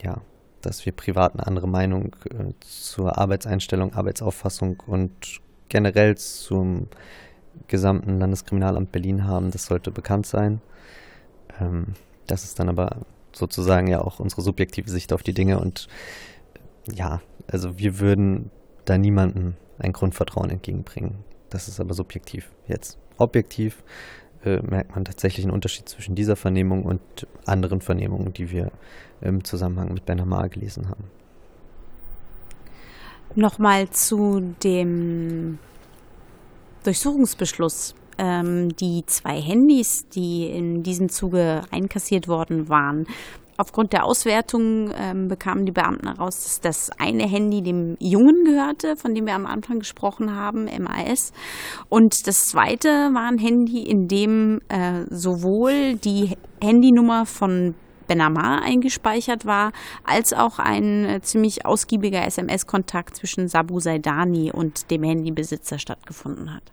[0.03, 0.21] ja,
[0.61, 6.87] dass wir privat eine andere Meinung äh, zur Arbeitseinstellung, Arbeitsauffassung und generell zum
[7.67, 10.61] gesamten Landeskriminalamt Berlin haben, das sollte bekannt sein.
[11.59, 11.93] Ähm,
[12.27, 13.01] das ist dann aber
[13.33, 15.87] sozusagen ja auch unsere subjektive Sicht auf die Dinge und
[16.93, 18.51] ja, also wir würden
[18.85, 21.23] da niemandem ein Grundvertrauen entgegenbringen.
[21.49, 22.51] Das ist aber subjektiv.
[22.67, 23.83] Jetzt objektiv
[24.43, 27.01] äh, merkt man tatsächlich einen Unterschied zwischen dieser Vernehmung und
[27.45, 28.71] anderen Vernehmungen, die wir
[29.21, 31.05] im Zusammenhang mit Benamar gelesen haben.
[33.33, 35.57] Nochmal zu dem
[36.83, 37.95] Durchsuchungsbeschluss.
[38.17, 43.07] Ähm, die zwei Handys, die in diesem Zuge einkassiert worden waren,
[43.57, 48.97] Aufgrund der Auswertung ähm, bekamen die Beamten heraus, dass das eine Handy dem Jungen gehörte,
[48.97, 51.31] von dem wir am Anfang gesprochen haben, MAS.
[51.87, 57.75] Und das zweite war ein Handy, in dem äh, sowohl die Handynummer von
[58.07, 59.71] Benamar eingespeichert war,
[60.03, 66.63] als auch ein äh, ziemlich ausgiebiger SMS-Kontakt zwischen Sabu Saidani und dem Handybesitzer stattgefunden hat.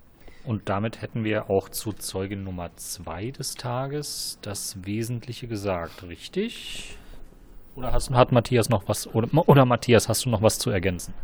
[0.44, 6.96] Und damit hätten wir auch zu Zeugin Nummer zwei des Tages das Wesentliche gesagt, richtig?
[7.76, 11.14] Oder hast, hat Matthias noch was, oder, oder Matthias, hast du noch was zu ergänzen?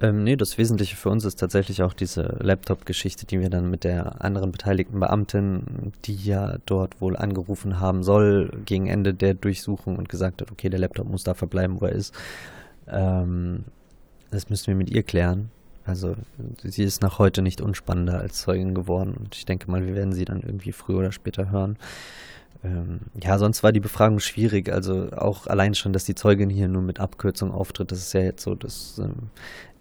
[0.00, 3.82] Ähm, nee, das Wesentliche für uns ist tatsächlich auch diese Laptop-Geschichte, die wir dann mit
[3.82, 9.96] der anderen beteiligten Beamtin, die ja dort wohl angerufen haben soll, gegen Ende der Durchsuchung
[9.96, 12.14] und gesagt hat, okay, der Laptop muss da verbleiben, wo er ist.
[12.86, 13.64] Ähm,
[14.30, 15.50] das müssen wir mit ihr klären.
[15.84, 16.14] Also
[16.62, 20.12] sie ist nach heute nicht unspannender als Zeugin geworden und ich denke mal, wir werden
[20.12, 21.76] sie dann irgendwie früher oder später hören.
[22.64, 24.70] Ähm, ja, sonst war die Befragung schwierig.
[24.70, 28.20] Also auch allein schon, dass die Zeugin hier nur mit Abkürzung auftritt, das ist ja
[28.20, 29.30] jetzt so, dass ähm,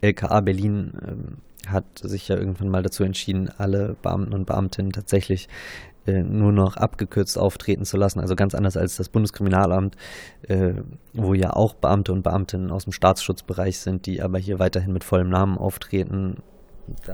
[0.02, 1.38] LKA Berlin ähm,
[1.68, 5.50] hat sich ja irgendwann mal dazu entschieden, alle Beamten und Beamtinnen tatsächlich
[6.06, 8.20] äh, nur noch abgekürzt auftreten zu lassen.
[8.20, 9.96] Also ganz anders als das Bundeskriminalamt,
[10.44, 10.76] äh,
[11.13, 15.04] wo ja auch Beamte und Beamtinnen aus dem Staatsschutzbereich sind, die aber hier weiterhin mit
[15.04, 16.38] vollem Namen auftreten.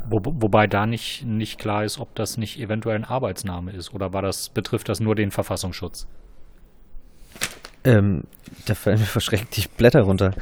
[0.09, 4.13] Wo, wobei da nicht, nicht klar ist, ob das nicht eventuell ein Arbeitsname ist oder
[4.13, 6.07] war das, betrifft das nur den Verfassungsschutz?
[7.83, 8.23] Ähm,
[8.65, 10.33] da fallen mir verschreckt die Blätter runter.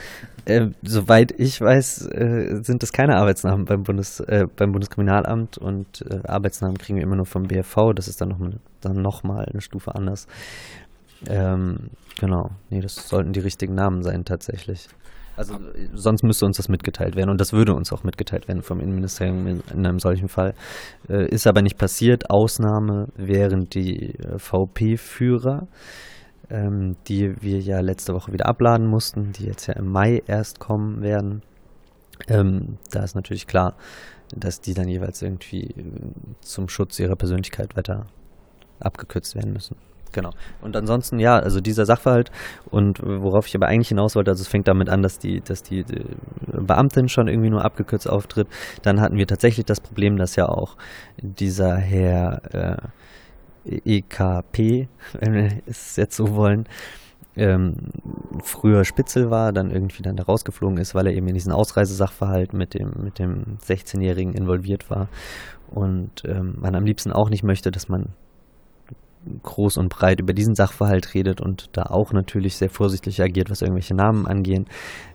[0.45, 6.03] Äh, soweit ich weiß, äh, sind das keine Arbeitsnamen beim, Bundes, äh, beim Bundeskriminalamt und
[6.09, 7.93] äh, Arbeitsnamen kriegen wir immer nur vom BFV.
[7.95, 10.27] Das ist dann nochmal dann noch mal eine Stufe anders.
[11.27, 12.49] Ähm, genau.
[12.69, 14.87] Nee, das sollten die richtigen Namen sein tatsächlich.
[15.41, 15.57] Also
[15.93, 19.47] sonst müsste uns das mitgeteilt werden und das würde uns auch mitgeteilt werden vom Innenministerium
[19.47, 20.53] in, in einem solchen Fall.
[21.09, 22.29] Äh, ist aber nicht passiert.
[22.29, 25.67] Ausnahme wären die äh, VP-Führer
[26.51, 30.59] ähm, die wir ja letzte Woche wieder abladen mussten, die jetzt ja im Mai erst
[30.59, 31.41] kommen werden.
[32.27, 33.75] Ähm, da ist natürlich klar,
[34.35, 35.83] dass die dann jeweils irgendwie äh,
[36.41, 38.05] zum Schutz ihrer Persönlichkeit weiter
[38.79, 39.77] abgekürzt werden müssen.
[40.11, 40.31] Genau.
[40.61, 42.31] Und ansonsten, ja, also dieser Sachverhalt
[42.69, 45.63] und worauf ich aber eigentlich hinaus wollte, also es fängt damit an, dass die, dass
[45.63, 46.03] die, die
[46.51, 48.47] Beamtin schon irgendwie nur abgekürzt auftritt.
[48.81, 50.75] Dann hatten wir tatsächlich das Problem, dass ja auch
[51.21, 54.87] dieser Herr äh, EKP,
[55.19, 56.65] wenn wir es jetzt so wollen,
[57.35, 57.75] ähm,
[58.43, 62.53] früher Spitzel war, dann irgendwie dann da rausgeflogen ist, weil er eben in diesen Ausreisesachverhalt
[62.53, 65.07] mit dem, mit dem 16-Jährigen involviert war
[65.69, 68.09] und ähm, man am liebsten auch nicht möchte, dass man
[69.43, 73.61] groß und breit über diesen Sachverhalt redet und da auch natürlich sehr vorsichtig agiert, was
[73.61, 74.65] irgendwelche Namen angehen.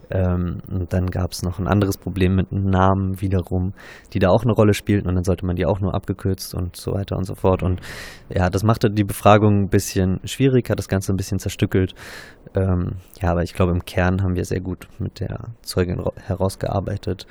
[0.09, 3.73] Ähm, und dann gab es noch ein anderes Problem mit Namen wiederum,
[4.13, 6.77] die da auch eine Rolle spielten und dann sollte man die auch nur abgekürzt und
[6.77, 7.63] so weiter und so fort.
[7.63, 7.81] Und
[8.29, 11.95] ja, das machte die Befragung ein bisschen schwierig, hat das Ganze ein bisschen zerstückelt.
[12.55, 17.27] Ähm, ja, aber ich glaube, im Kern haben wir sehr gut mit der Zeugin herausgearbeitet,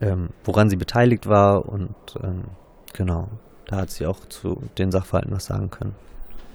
[0.00, 2.44] ähm, woran sie beteiligt war und ähm,
[2.94, 3.28] genau,
[3.70, 5.94] da hat sie auch zu den Sachverhalten was sagen können.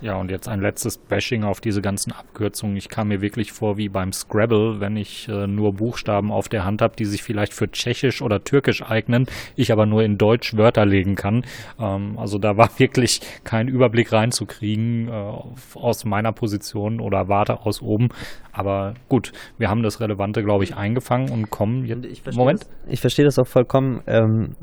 [0.02, 2.76] Ja, und jetzt ein letztes Bashing auf diese ganzen Abkürzungen.
[2.76, 6.66] Ich kam mir wirklich vor wie beim Scrabble, wenn ich äh, nur Buchstaben auf der
[6.66, 9.26] Hand habe, die sich vielleicht für Tschechisch oder Türkisch eignen,
[9.56, 11.46] ich aber nur in Deutsch Wörter legen kann.
[11.80, 15.32] Ähm, also da war wirklich kein Überblick reinzukriegen äh,
[15.76, 18.10] aus meiner Position oder Warte aus oben.
[18.56, 22.06] Aber gut, wir haben das Relevante, glaube ich, eingefangen und kommen jetzt.
[22.06, 22.62] Ich Moment.
[22.62, 24.56] Das, ich verstehe das auch vollkommen, ähm,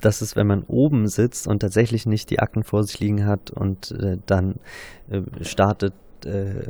[0.00, 3.50] dass es, wenn man oben sitzt und tatsächlich nicht die Akten vor sich liegen hat
[3.50, 4.56] und äh, dann
[5.10, 5.94] äh, startet
[6.26, 6.60] äh,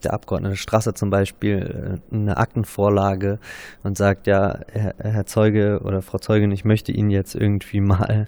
[0.00, 3.38] der Abgeordnete Strasser zum Beispiel äh, eine Aktenvorlage
[3.82, 8.26] und sagt, ja, Herr, Herr, Zeuge oder Frau Zeugin, ich möchte Ihnen jetzt irgendwie mal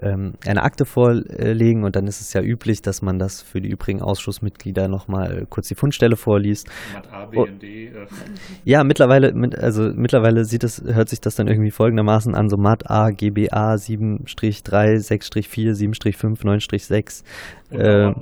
[0.00, 3.70] ähm, eine Akte vorlegen und dann ist es ja üblich, dass man das für die
[3.70, 6.68] übrigen Ausschussmitglieder nochmal kurz die Fundstelle vorliest.
[7.10, 8.06] A, B, und D, äh.
[8.64, 12.90] Ja, mittlerweile, also mittlerweile sieht es, hört sich das dann irgendwie folgendermaßen an, so Mat
[12.90, 17.22] A, GBA 7-3, 6-4, 7-5, 9-6.
[17.70, 18.12] Äh,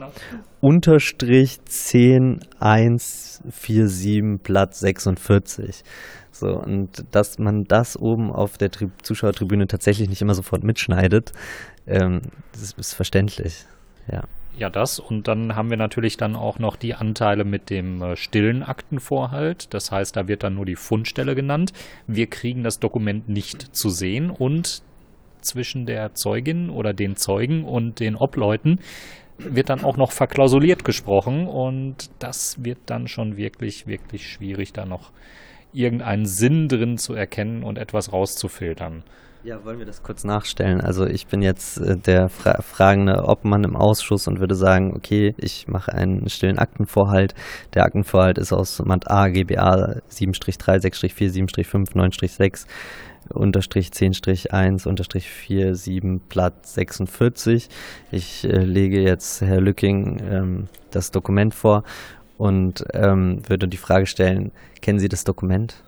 [0.64, 5.82] Unterstrich 10 1 4 7 Platz 46.
[6.30, 11.32] So, und dass man das oben auf der Tri Zuschauertribüne tatsächlich nicht immer sofort mitschneidet,
[11.86, 13.66] ähm, das ist verständlich.
[14.10, 14.22] Ja.
[14.56, 15.00] Ja, das.
[15.00, 19.74] Und dann haben wir natürlich dann auch noch die Anteile mit dem äh, stillen Aktenvorhalt.
[19.74, 21.74] Das heißt, da wird dann nur die Fundstelle genannt.
[22.06, 24.82] Wir kriegen das Dokument nicht zu sehen und
[25.42, 28.78] zwischen der Zeugin oder den Zeugen und den Obleuten
[29.38, 34.86] wird dann auch noch verklausuliert gesprochen und das wird dann schon wirklich, wirklich schwierig, da
[34.86, 35.12] noch
[35.72, 39.02] irgendeinen Sinn drin zu erkennen und etwas rauszufiltern.
[39.42, 40.80] Ja, wollen wir das kurz nachstellen?
[40.80, 45.34] Also ich bin jetzt äh, der Fra fragende Obmann im Ausschuss und würde sagen, okay,
[45.36, 47.34] ich mache einen stillen Aktenvorhalt.
[47.74, 52.66] Der Aktenvorhalt ist aus Mat A, GBA 7-3, 6-4, 7-5, 9-6
[53.30, 57.68] unterstrich 10-1 unterstrich 4 7 Blatt 46.
[58.10, 61.84] Ich äh, lege jetzt Herr Lücking ähm, das Dokument vor
[62.36, 65.82] und ähm, würde die Frage stellen, kennen Sie das Dokument?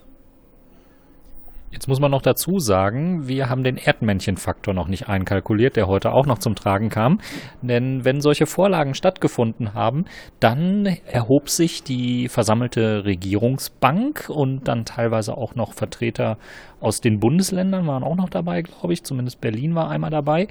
[1.76, 6.12] Jetzt muss man noch dazu sagen, wir haben den Erdmännchenfaktor noch nicht einkalkuliert, der heute
[6.12, 7.20] auch noch zum Tragen kam.
[7.60, 10.06] Denn wenn solche Vorlagen stattgefunden haben,
[10.40, 16.38] dann erhob sich die versammelte Regierungsbank und dann teilweise auch noch Vertreter
[16.80, 19.02] aus den Bundesländern waren auch noch dabei, glaube ich.
[19.02, 20.48] Zumindest Berlin war einmal dabei.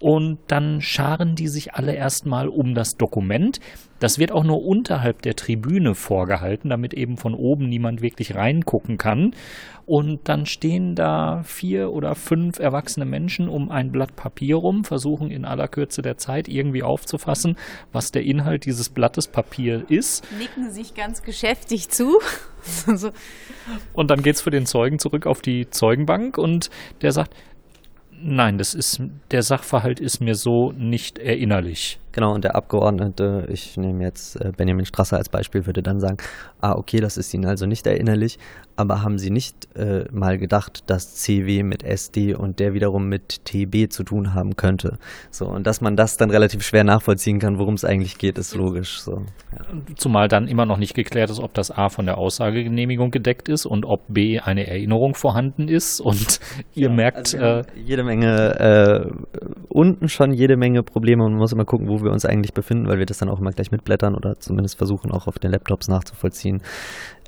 [0.00, 3.60] Und dann scharen die sich alle erstmal um das Dokument.
[3.98, 8.98] Das wird auch nur unterhalb der Tribüne vorgehalten, damit eben von oben niemand wirklich reingucken
[8.98, 9.32] kann.
[9.86, 15.30] Und dann stehen da vier oder fünf erwachsene Menschen um ein Blatt Papier rum, versuchen
[15.30, 17.56] in aller Kürze der Zeit irgendwie aufzufassen,
[17.92, 20.26] was der Inhalt dieses Blattes Papier ist.
[20.38, 22.18] Nicken sich ganz geschäftig zu.
[23.92, 26.68] Und dann geht es für den Zeugen zurück auf die Zeugenbank und
[27.02, 27.32] der sagt,
[28.10, 32.00] nein, das ist, der Sachverhalt ist mir so nicht erinnerlich.
[32.16, 36.16] Genau, und der Abgeordnete, ich nehme jetzt äh, Benjamin Strasser als Beispiel, würde dann sagen,
[36.62, 38.38] ah, okay, das ist Ihnen also nicht erinnerlich,
[38.74, 43.44] aber haben Sie nicht äh, mal gedacht, dass CW mit SD und der wiederum mit
[43.44, 44.98] TB zu tun haben könnte?
[45.30, 48.54] So, und dass man das dann relativ schwer nachvollziehen kann, worum es eigentlich geht, ist
[48.54, 49.00] logisch.
[49.00, 49.66] So, ja.
[49.96, 53.66] Zumal dann immer noch nicht geklärt ist, ob das A von der Aussagegenehmigung gedeckt ist
[53.66, 56.00] und ob B eine Erinnerung vorhanden ist.
[56.00, 56.40] Und
[56.74, 57.34] ihr ja, merkt.
[57.34, 59.10] Also äh, jede Menge, äh,
[59.68, 62.88] unten schon jede Menge Probleme und man muss immer gucken, wo wir uns eigentlich befinden,
[62.88, 65.88] weil wir das dann auch immer gleich mitblättern oder zumindest versuchen auch auf den Laptops
[65.88, 66.62] nachzuvollziehen,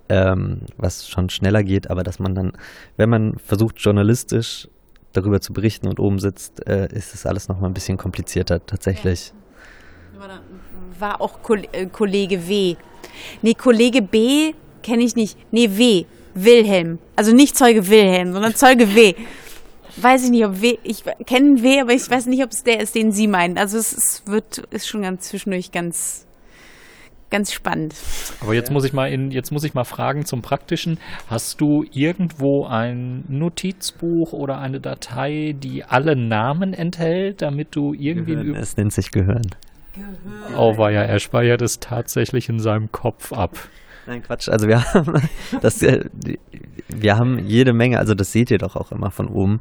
[0.09, 2.53] ähm, was schon schneller geht, aber dass man dann,
[2.97, 4.68] wenn man versucht journalistisch
[5.12, 9.33] darüber zu berichten und oben sitzt, äh, ist das alles nochmal ein bisschen komplizierter tatsächlich.
[10.99, 11.39] War auch
[11.72, 12.76] äh, Kollege W.
[13.43, 15.37] Nee, Kollege B kenne ich nicht.
[15.51, 16.05] Nee, W.
[16.35, 16.99] Wilhelm.
[17.16, 19.14] Also nicht Zeuge Wilhelm, sondern Zeuge W
[20.03, 22.80] weiß ich nicht, ob we ich kenne W, aber ich weiß nicht, ob es der
[22.80, 23.59] ist, den Sie meinen.
[23.59, 26.26] Also es, es wird ist schon ganz zwischendurch ganz
[27.30, 27.94] ganz spannend.
[28.40, 30.99] Aber jetzt muss ich mal in, jetzt muss ich mal fragen zum Praktischen.
[31.28, 38.34] Hast du irgendwo ein Notizbuch oder eine Datei, die alle Namen enthält, damit du irgendwie.
[38.34, 39.46] Gehirn, es nennt sich Gehirn.
[39.94, 40.55] Gehirn.
[40.57, 43.59] Oh, war ja, er speichert es tatsächlich in seinem Kopf ab.
[44.09, 44.48] Nein, Quatsch.
[44.48, 45.28] Also wir haben
[45.61, 46.06] das, äh,
[46.88, 49.61] wir haben jede Menge, also das seht ihr doch auch immer von oben.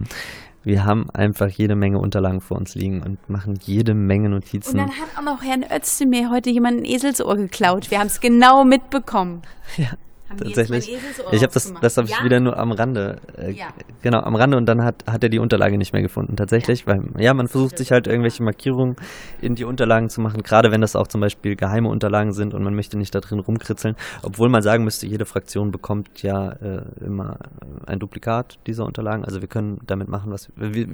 [0.64, 4.80] Wir haben einfach jede Menge Unterlagen vor uns liegen und machen jede Menge Notizen.
[4.80, 7.92] Und dann hat auch noch Herrn Özdemir heute jemand ein Eselsohr geklaut.
[7.92, 9.42] Wir haben es genau mitbekommen.
[9.78, 9.92] Ja,
[10.36, 10.90] tatsächlich.
[11.32, 12.24] Ich habe das, das habe ich ja?
[12.24, 13.68] wieder nur am Rande, äh, ja.
[14.02, 16.88] genau am Rande und dann hat hat er die Unterlage nicht mehr gefunden tatsächlich, ja.
[16.88, 18.96] weil ja man versucht sich halt irgendwelche Markierungen
[19.42, 22.64] in die Unterlagen zu machen, gerade wenn das auch zum Beispiel geheime Unterlagen sind und
[22.64, 26.82] man möchte nicht da drin rumkritzeln, obwohl man sagen müsste, jede Fraktion bekommt ja äh,
[27.06, 27.38] immer
[27.86, 30.88] ein Duplikat dieser Unterlagen, also wir können damit machen, was wir,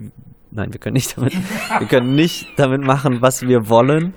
[0.52, 1.34] nein, wir können nicht damit,
[1.80, 4.14] wir können nicht damit machen, was wir wollen.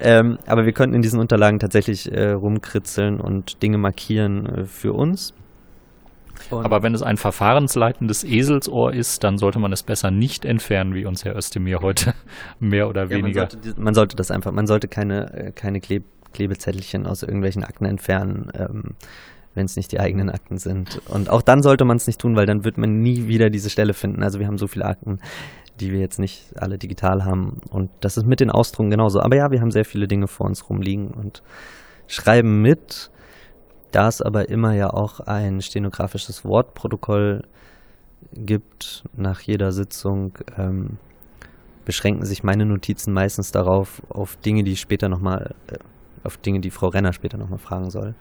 [0.00, 4.92] Ähm, aber wir könnten in diesen Unterlagen tatsächlich äh, rumkritzeln und Dinge markieren äh, für
[4.92, 5.34] uns.
[6.50, 10.94] Und aber wenn es ein verfahrensleitendes Eselsohr ist, dann sollte man es besser nicht entfernen,
[10.94, 12.14] wie uns Herr Özdemir heute
[12.60, 13.42] mehr oder ja, weniger.
[13.42, 17.62] Man sollte, man sollte, das einfach, man sollte keine, äh, keine Kleb Klebezettelchen aus irgendwelchen
[17.62, 18.96] Akten entfernen, ähm,
[19.54, 21.00] wenn es nicht die eigenen Akten sind.
[21.08, 23.70] Und auch dann sollte man es nicht tun, weil dann wird man nie wieder diese
[23.70, 24.22] Stelle finden.
[24.22, 25.18] Also wir haben so viele Akten,
[25.80, 27.60] die wir jetzt nicht alle digital haben.
[27.70, 29.20] Und das ist mit den Ausdrucken genauso.
[29.20, 31.42] Aber ja, wir haben sehr viele Dinge vor uns rumliegen und
[32.06, 33.10] schreiben mit.
[33.90, 37.42] Da es aber immer ja auch ein stenografisches Wortprotokoll
[38.32, 40.98] gibt nach jeder Sitzung, ähm,
[41.84, 45.76] beschränken sich meine Notizen meistens darauf, auf Dinge, die später nochmal, äh,
[46.24, 48.14] auf Dinge, die Frau Renner später nochmal fragen soll.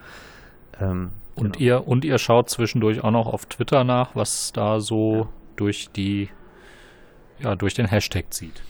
[0.79, 1.59] Ähm, und genau.
[1.59, 5.29] ihr und ihr schaut zwischendurch auch noch auf Twitter nach, was da so ja.
[5.55, 6.29] durch die
[7.39, 8.61] ja durch den Hashtag zieht.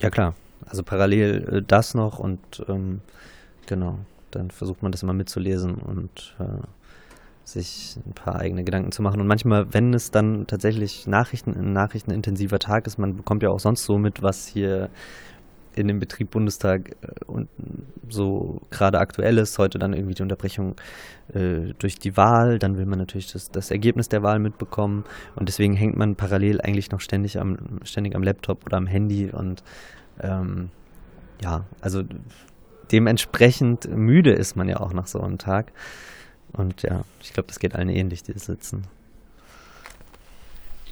[0.00, 0.34] Ja klar,
[0.66, 3.00] also parallel äh, das noch und ähm,
[3.66, 3.98] genau,
[4.30, 6.44] dann versucht man das immer mitzulesen und äh,
[7.44, 9.20] sich ein paar eigene Gedanken zu machen.
[9.20, 13.60] Und manchmal, wenn es dann tatsächlich Nachrichten, ein nachrichtenintensiver Tag ist, man bekommt ja auch
[13.60, 14.90] sonst so mit, was hier
[15.76, 17.48] in dem Betrieb Bundestag äh, und
[18.08, 20.76] so gerade aktuell ist, heute dann irgendwie die Unterbrechung
[21.32, 25.04] äh, durch die Wahl, dann will man natürlich das, das Ergebnis der Wahl mitbekommen
[25.36, 29.30] und deswegen hängt man parallel eigentlich noch ständig am, ständig am Laptop oder am Handy
[29.30, 29.62] und
[30.20, 30.70] ähm,
[31.42, 32.02] ja, also
[32.92, 35.72] dementsprechend müde ist man ja auch nach so einem Tag.
[36.52, 38.84] Und ja, ich glaube, das geht allen ähnlich, die sitzen.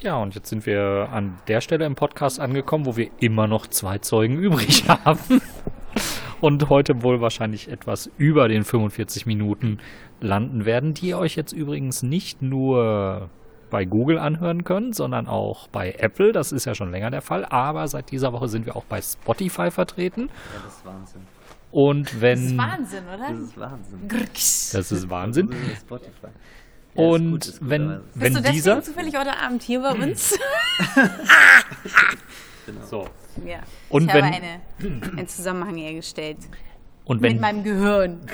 [0.04, 3.66] Ja, und jetzt sind wir an der Stelle im Podcast angekommen, wo wir immer noch
[3.66, 5.40] zwei Zeugen übrig haben.
[6.42, 9.78] Und heute wohl wahrscheinlich etwas über den 45 Minuten
[10.20, 13.30] landen werden, die ihr euch jetzt übrigens nicht nur
[13.70, 16.32] bei Google anhören könnt, sondern auch bei Apple.
[16.32, 17.46] Das ist ja schon länger der Fall.
[17.46, 20.28] Aber seit dieser Woche sind wir auch bei Spotify vertreten.
[20.28, 21.22] Ja, das ist Wahnsinn.
[21.70, 22.34] Und wenn.
[22.34, 23.30] Das ist Wahnsinn, oder?
[23.30, 24.08] Das ist Wahnsinn.
[24.08, 25.50] Das ist Wahnsinn.
[25.80, 26.28] Spotify.
[26.96, 28.82] Ja, und gut, gut, wenn, wenn Bist du dieser.
[28.82, 30.38] zufällig heute Abend hier bei uns?
[32.66, 32.84] genau.
[32.84, 33.08] So.
[33.44, 33.60] Ja.
[33.88, 34.60] Und ich wenn, habe eine,
[35.18, 36.38] einen Zusammenhang hergestellt.
[37.04, 38.20] Und wenn, mit meinem Gehirn.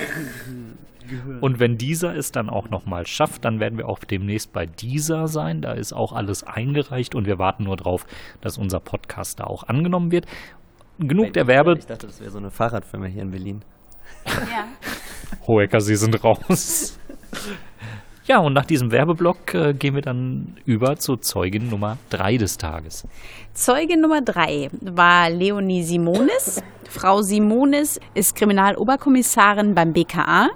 [1.40, 5.26] Und wenn dieser es dann auch nochmal schafft, dann werden wir auch demnächst bei dieser
[5.26, 5.61] sein.
[5.61, 8.06] Da ist auch alles eingereicht und wir warten nur drauf,
[8.40, 10.26] dass unser Podcast da auch angenommen wird.
[11.00, 11.76] Genug der Werbe.
[11.78, 13.64] Ich dachte, das wäre so eine Fahrradfirma hier in Berlin.
[14.26, 14.68] Ja.
[15.48, 16.98] Hohecker, Sie sind raus.
[18.30, 22.58] Ja, und nach diesem Werbeblock äh, gehen wir dann über zu Zeugin Nummer 3 des
[22.58, 23.04] Tages.
[23.54, 26.62] Zeugin Nummer 3 war Leonie Simonis.
[26.88, 30.48] Frau Simonis ist Kriminaloberkommissarin beim BKA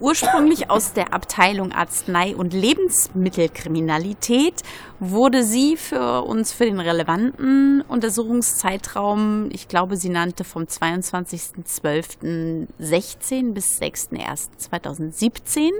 [0.00, 4.62] Ursprünglich aus der Abteilung Arznei- und Lebensmittelkriminalität
[5.00, 13.80] wurde sie für uns für den relevanten Untersuchungszeitraum, ich glaube, sie nannte vom 22.12.16 bis
[13.80, 15.70] 6.1.2017,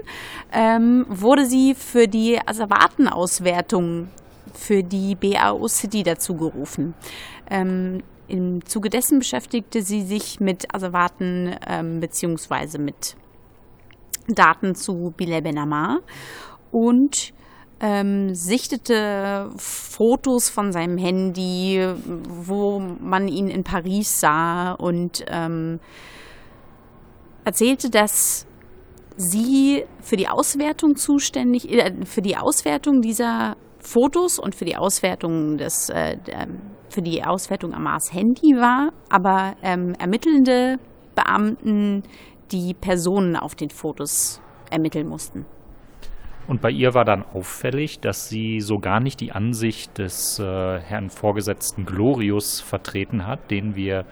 [0.51, 4.09] ähm, wurde sie für die Asservatenauswertung
[4.53, 6.93] für die BAO City dazu gerufen.
[7.49, 13.15] Ähm, Im Zuge dessen beschäftigte sie sich mit Asservaten ähm, beziehungsweise mit
[14.35, 15.99] Daten zu Bilal Ben Ammar
[16.71, 17.33] und
[17.81, 21.81] ähm, sichtete Fotos von seinem Handy,
[22.27, 25.79] wo man ihn in Paris sah und ähm,
[27.45, 28.45] erzählte, dass
[29.15, 35.57] sie für die Auswertung zuständig, äh, für die Auswertung dieser Fotos und für die Auswertung
[35.57, 36.17] des, äh,
[36.89, 40.77] für die Auswertung Amars Handy war, aber ähm, ermittelnde
[41.15, 42.03] Beamten
[42.51, 45.45] die Personen auf den Fotos ermitteln mussten.
[46.49, 50.79] Und bei ihr war dann auffällig, dass sie so gar nicht die Ansicht des äh,
[50.79, 54.05] Herrn Vorgesetzten Glorius vertreten hat, den wir,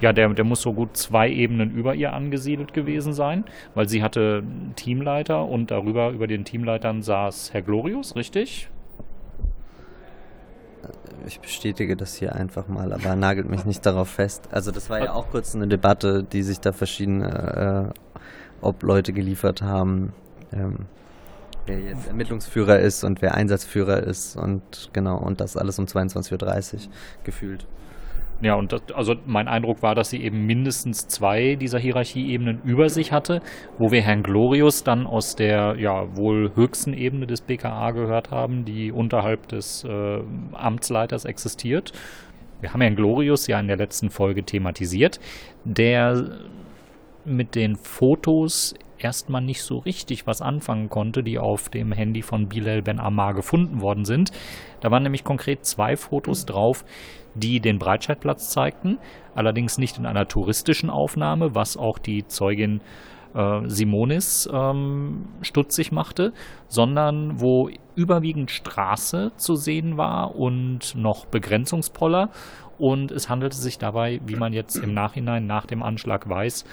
[0.00, 3.44] ja, der, der muss so gut zwei Ebenen über ihr angesiedelt gewesen sein,
[3.76, 4.42] weil sie hatte
[4.74, 8.70] Teamleiter und darüber, über den Teamleitern saß Herr Glorius, richtig?
[11.26, 14.48] Ich bestätige das hier einfach mal, aber nagelt mich nicht darauf fest.
[14.50, 18.00] Also das war ja auch kurz eine Debatte, die sich da verschiedene äh,
[18.60, 20.12] ob Leute geliefert haben,
[20.52, 20.86] ähm,
[21.66, 26.74] wer jetzt Ermittlungsführer ist und wer Einsatzführer ist und genau, und das alles um 22.30
[26.74, 26.80] Uhr
[27.24, 27.66] gefühlt.
[28.44, 32.90] Ja, und das, also mein Eindruck war, dass sie eben mindestens zwei dieser Hierarchieebenen über
[32.90, 33.40] sich hatte,
[33.78, 38.66] wo wir Herrn Glorius dann aus der ja wohl höchsten Ebene des BKA gehört haben,
[38.66, 40.20] die unterhalb des äh,
[40.52, 41.92] Amtsleiters existiert.
[42.60, 45.20] Wir haben Herrn Glorius ja in der letzten Folge thematisiert,
[45.64, 46.36] der
[47.24, 52.48] mit den Fotos erstmal nicht so richtig was anfangen konnte, die auf dem Handy von
[52.48, 54.32] Bilal Ben Ammar gefunden worden sind.
[54.80, 56.84] Da waren nämlich konkret zwei Fotos drauf,
[57.34, 58.98] die den Breitscheidplatz zeigten,
[59.34, 62.80] allerdings nicht in einer touristischen Aufnahme, was auch die Zeugin
[63.34, 66.32] äh, Simonis ähm, stutzig machte,
[66.68, 72.30] sondern wo überwiegend Straße zu sehen war und noch Begrenzungspoller.
[72.78, 76.64] Und es handelte sich dabei, wie man jetzt im Nachhinein nach dem Anschlag weiß,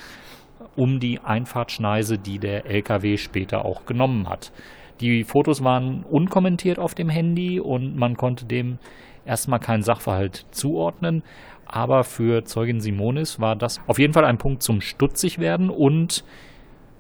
[0.76, 4.52] um die Einfahrtschneise, die der LKW später auch genommen hat.
[5.00, 8.78] Die Fotos waren unkommentiert auf dem Handy und man konnte dem
[9.26, 11.24] erstmal keinen Sachverhalt zuordnen.
[11.66, 16.26] Aber für Zeugin Simonis war das auf jeden Fall ein Punkt zum stutzig werden und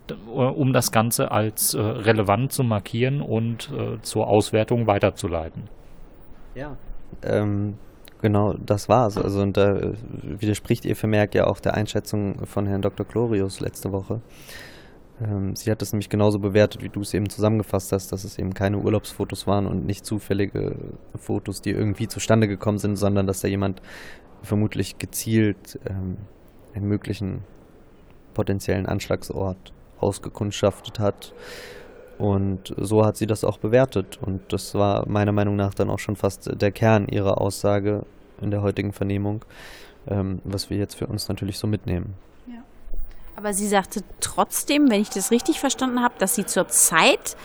[0.09, 5.63] äh, um das Ganze als äh, relevant zu markieren und äh, zur Auswertung weiterzuleiten.
[6.55, 6.77] Ja,
[7.23, 7.75] ähm,
[8.21, 9.17] genau das war's.
[9.17, 9.93] Also und da
[10.23, 13.05] widerspricht ihr Vermerk ja auch der Einschätzung von Herrn Dr.
[13.05, 14.21] Glorius letzte Woche.
[15.21, 18.37] Ähm, sie hat das nämlich genauso bewertet, wie du es eben zusammengefasst hast, dass es
[18.39, 20.75] eben keine Urlaubsfotos waren und nicht zufällige
[21.15, 23.81] Fotos, die irgendwie zustande gekommen sind, sondern dass da jemand
[24.41, 26.17] vermutlich gezielt ähm,
[26.73, 27.43] einen möglichen
[28.33, 31.33] potenziellen Anschlagsort ausgekundschaftet hat.
[32.17, 34.19] Und so hat sie das auch bewertet.
[34.21, 38.05] Und das war meiner Meinung nach dann auch schon fast der Kern ihrer Aussage
[38.41, 39.43] in der heutigen Vernehmung,
[40.07, 42.15] ähm, was wir jetzt für uns natürlich so mitnehmen.
[43.41, 47.35] Aber sie sagte trotzdem, wenn ich das richtig verstanden habe, dass sie zur Zeit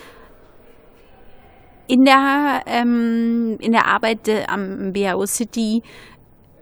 [1.86, 5.82] in der, ähm, in der Arbeit äh, am BAO City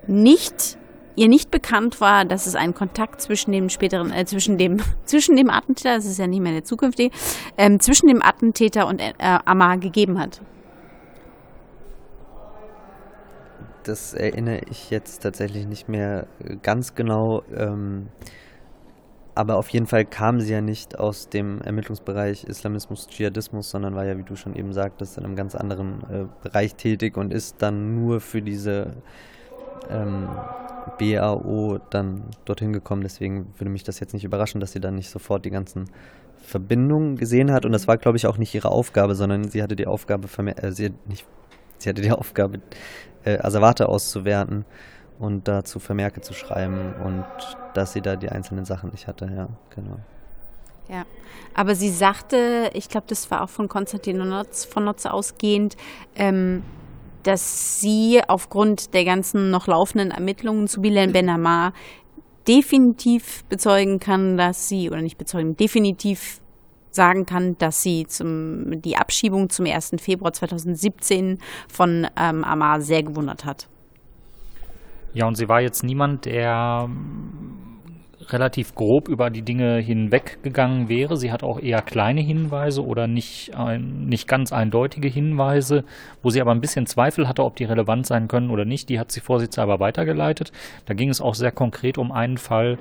[0.07, 0.79] nicht
[1.17, 5.35] ihr nicht bekannt war, dass es einen Kontakt zwischen dem späteren, äh, zwischen dem, zwischen
[5.35, 7.13] dem Attentäter, das ist ja nicht mehr der zukünftige,
[7.59, 10.43] ähm, zwischen dem Attentäter und äh, Amar gegeben hat.
[13.83, 16.29] Das erinnere ich jetzt tatsächlich nicht mehr
[16.63, 17.43] ganz genau.
[17.53, 18.11] Ähm,
[19.35, 24.05] aber auf jeden Fall kam sie ja nicht aus dem Ermittlungsbereich Islamismus, Dschihadismus, sondern war
[24.05, 27.57] ja, wie du schon eben sagtest, in einem ganz anderen äh, Bereich tätig und ist
[27.61, 28.93] dann nur für diese
[29.91, 30.29] ähm,
[30.99, 33.03] BAO dann dorthin gekommen.
[33.03, 35.87] Deswegen würde mich das jetzt nicht überraschen, dass sie dann nicht sofort die ganzen
[36.37, 37.65] Verbindungen gesehen hat.
[37.67, 40.71] Und das war, glaube ich, auch nicht ihre Aufgabe, sondern sie hatte die Aufgabe, äh,
[40.71, 41.27] sie, nicht,
[41.79, 42.61] sie hatte die Aufgabe,
[43.25, 44.65] äh, Asservate auszuwerten
[45.19, 47.25] und dazu Vermerke zu schreiben und
[47.75, 49.99] dass sie da die einzelnen Sachen nicht hatte, ja, genau.
[50.89, 51.05] Ja,
[51.55, 55.77] aber sie sagte, ich glaube, das war auch von Konstantin Notz, von Notz ausgehend,
[56.15, 56.63] ähm,
[57.23, 61.73] dass sie aufgrund der ganzen noch laufenden Ermittlungen zu Bilal Benamar
[62.47, 66.43] definitiv bezeugen kann, dass sie, oder nicht bezeugen, definitiv
[66.91, 69.93] sagen kann, dass sie zum, die Abschiebung zum 1.
[69.99, 71.39] Februar 2017
[71.69, 73.69] von ähm, Amar sehr gewundert hat.
[75.15, 76.89] Ja, und sie war jetzt niemand, der
[78.33, 81.17] relativ grob über die Dinge hinweggegangen wäre.
[81.17, 85.85] Sie hat auch eher kleine Hinweise oder nicht, ein, nicht ganz eindeutige Hinweise,
[86.23, 88.89] wo sie aber ein bisschen Zweifel hatte, ob die relevant sein können oder nicht.
[88.89, 90.53] Die hat sie vorsichtshalber weitergeleitet.
[90.87, 92.79] Da ging es auch sehr konkret um einen Fall,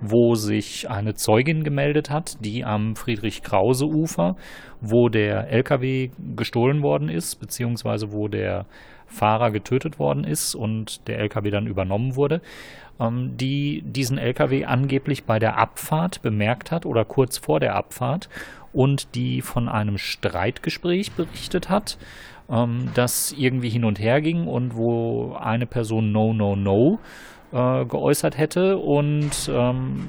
[0.00, 4.36] wo sich eine Zeugin gemeldet hat, die am Friedrich-Krause-Ufer,
[4.80, 8.66] wo der LKW gestohlen worden ist, beziehungsweise wo der
[9.06, 12.40] Fahrer getötet worden ist und der LKW dann übernommen wurde,
[13.00, 18.28] ähm, die diesen LKW angeblich bei der Abfahrt bemerkt hat oder kurz vor der Abfahrt
[18.72, 21.98] und die von einem Streitgespräch berichtet hat,
[22.50, 26.98] ähm, das irgendwie hin und her ging und wo eine Person No, No, No
[27.52, 30.06] äh, geäußert hätte und ähm,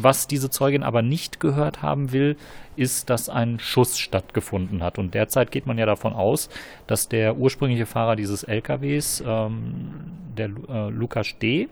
[0.00, 2.36] was diese Zeugin aber nicht gehört haben will,
[2.76, 4.98] ist, dass ein Schuss stattgefunden hat.
[4.98, 6.48] Und derzeit geht man ja davon aus,
[6.86, 9.90] dass der ursprüngliche Fahrer dieses LKWs, ähm,
[10.36, 11.68] der äh, Lukas D.,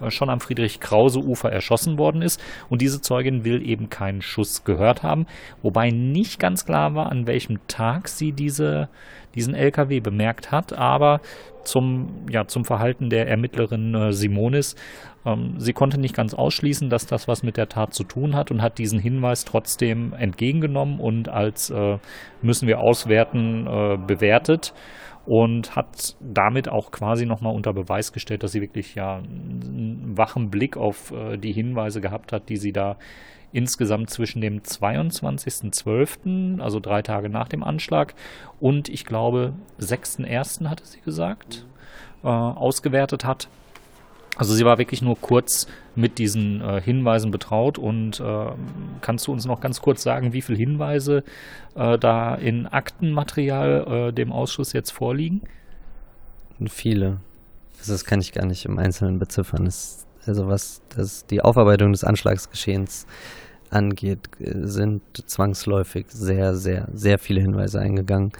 [0.00, 2.42] äh, schon am Friedrich-Krause-Ufer erschossen worden ist.
[2.68, 5.26] Und diese Zeugin will eben keinen Schuss gehört haben,
[5.62, 8.88] wobei nicht ganz klar war, an welchem Tag sie diese,
[9.34, 10.72] diesen LKW bemerkt hat.
[10.72, 11.20] Aber
[11.64, 14.74] zum, ja, zum Verhalten der Ermittlerin äh, Simonis
[15.24, 18.50] ähm, sie konnte nicht ganz ausschließen, dass das was mit der Tat zu tun hat
[18.50, 21.98] und hat diesen Hinweis trotzdem entgegengenommen und als äh,
[22.40, 24.74] müssen wir auswerten äh, bewertet
[25.24, 30.50] und hat damit auch quasi nochmal unter Beweis gestellt, dass sie wirklich ja einen wachen
[30.50, 32.96] Blick auf äh, die Hinweise gehabt hat, die sie da
[33.52, 38.14] insgesamt zwischen dem 22.12., also drei Tage nach dem Anschlag,
[38.60, 40.68] und ich glaube 6.1.
[40.68, 41.66] hatte sie gesagt,
[42.24, 43.48] äh, ausgewertet hat.
[44.36, 48.46] Also sie war wirklich nur kurz mit diesen äh, Hinweisen betraut und äh,
[49.02, 51.22] kannst du uns noch ganz kurz sagen, wie viele Hinweise
[51.74, 55.42] äh, da in Aktenmaterial äh, dem Ausschuss jetzt vorliegen?
[56.66, 57.20] Viele.
[57.78, 59.66] Also das kann ich gar nicht im Einzelnen beziffern.
[59.66, 63.06] Das, also was das, die Aufarbeitung des Anschlagsgeschehens
[63.68, 68.32] angeht, sind zwangsläufig sehr, sehr, sehr viele Hinweise eingegangen,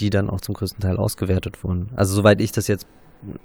[0.00, 1.90] die dann auch zum größten Teil ausgewertet wurden.
[1.96, 2.86] Also soweit ich das jetzt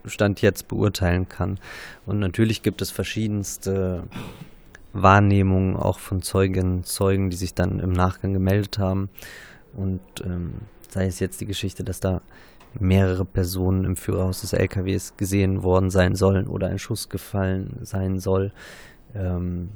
[0.06, 1.60] Stand jetzt beurteilen kann.
[2.06, 4.04] Und natürlich gibt es verschiedenste
[4.94, 9.10] Wahrnehmungen auch von Zeugen, Zeugen, die sich dann im Nachgang gemeldet haben.
[9.74, 10.54] Und ähm,
[10.90, 12.22] sei es jetzt die Geschichte, dass da
[12.80, 18.20] mehrere Personen im Führerhaus des LKWs gesehen worden sein sollen oder ein Schuss gefallen sein
[18.20, 18.52] soll.
[19.16, 19.70] Ähm,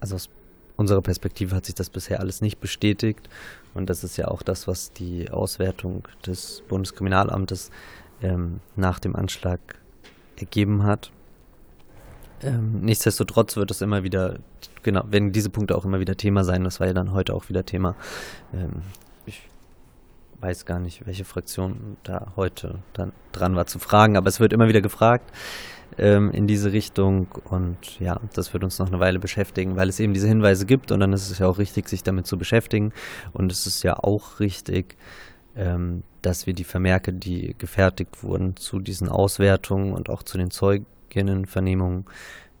[0.00, 0.28] also aus
[0.76, 3.28] unserer Perspektive hat sich das bisher alles nicht bestätigt.
[3.74, 7.70] Und das ist ja auch das, was die Auswertung des Bundeskriminalamtes
[8.22, 9.60] ähm, nach dem Anschlag
[10.36, 11.10] ergeben hat.
[12.42, 14.38] Ähm, nichtsdestotrotz wird es immer wieder,
[14.82, 16.64] genau, werden diese Punkte auch immer wieder Thema sein.
[16.64, 17.94] Das war ja dann heute auch wieder Thema.
[18.54, 18.82] Ähm,
[19.26, 19.42] ich
[20.40, 24.52] weiß gar nicht, welche Fraktion da heute dann dran war zu fragen, aber es wird
[24.52, 25.30] immer wieder gefragt
[25.98, 30.00] ähm, in diese Richtung und ja, das wird uns noch eine Weile beschäftigen, weil es
[30.00, 32.92] eben diese Hinweise gibt und dann ist es ja auch richtig, sich damit zu beschäftigen
[33.32, 34.96] und es ist ja auch richtig,
[35.56, 40.50] ähm, dass wir die Vermerke, die gefertigt wurden zu diesen Auswertungen und auch zu den
[40.50, 42.04] Zeuginnenvernehmungen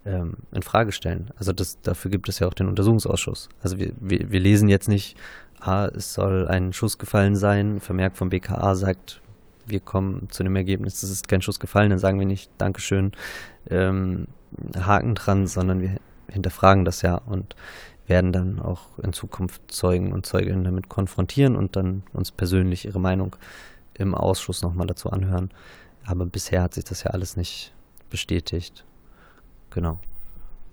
[0.06, 1.30] ähm, in Frage stellen.
[1.36, 3.48] Also das, dafür gibt es ja auch den Untersuchungsausschuss.
[3.62, 5.16] Also wir, wir, wir lesen jetzt nicht,
[5.60, 9.20] ah, es soll ein Schuss gefallen sein, Vermerk vom BKA sagt,
[9.66, 13.12] wir kommen zu dem Ergebnis, es ist kein Schuss gefallen, dann sagen wir nicht Dankeschön,
[13.68, 14.26] ähm,
[14.76, 15.96] Haken dran, sondern wir
[16.28, 17.54] hinterfragen das ja und
[18.10, 23.00] werden dann auch in Zukunft Zeugen und Zeuginnen damit konfrontieren und dann uns persönlich ihre
[23.00, 23.36] Meinung
[23.94, 25.50] im Ausschuss nochmal dazu anhören.
[26.04, 27.72] Aber bisher hat sich das ja alles nicht
[28.10, 28.84] bestätigt.
[29.70, 29.98] Genau.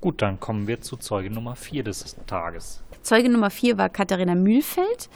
[0.01, 2.83] Gut, dann kommen wir zu Zeuge Nummer 4 des Tages.
[3.01, 5.09] Zeuge Nummer 4 war Katharina Mühlfeld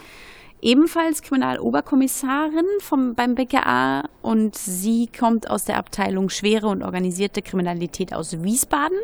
[0.62, 8.14] ebenfalls Kriminaloberkommissarin vom, beim BKA und sie kommt aus der Abteilung Schwere und organisierte Kriminalität
[8.14, 8.96] aus Wiesbaden.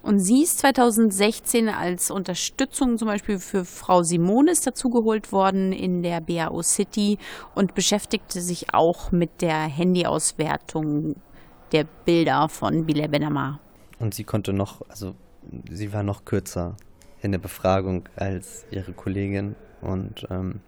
[0.00, 6.20] Und sie ist 2016 als Unterstützung zum Beispiel für Frau Simonis dazugeholt worden in der
[6.20, 7.18] BAO City
[7.54, 11.16] und beschäftigte sich auch mit der Handyauswertung
[11.72, 13.60] der Bilder von Bilal Benamar.
[13.98, 15.14] Und sie konnte noch, also
[15.68, 16.76] sie war noch kürzer
[17.22, 20.60] in der Befragung als ihre Kollegin und ähm,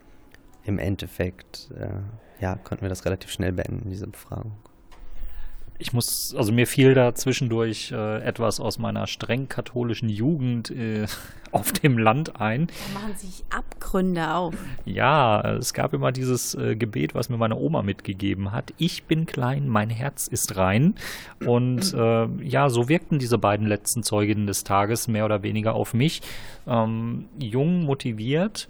[0.65, 1.89] im Endeffekt äh,
[2.41, 4.53] ja, konnten wir das relativ schnell beenden, diese Befragung.
[5.79, 11.07] Ich muss, also mir fiel da zwischendurch äh, etwas aus meiner streng katholischen Jugend äh,
[11.51, 12.69] auf dem Land ein.
[12.69, 14.55] Da machen sich Abgründe auf.
[14.85, 18.73] Ja, es gab immer dieses äh, Gebet, was mir meine Oma mitgegeben hat.
[18.79, 20.95] Ich bin klein, mein Herz ist rein.
[21.45, 25.93] Und äh, ja, so wirkten diese beiden letzten Zeuginnen des Tages mehr oder weniger auf
[25.93, 26.23] mich.
[26.69, 28.69] Ähm, jung, motiviert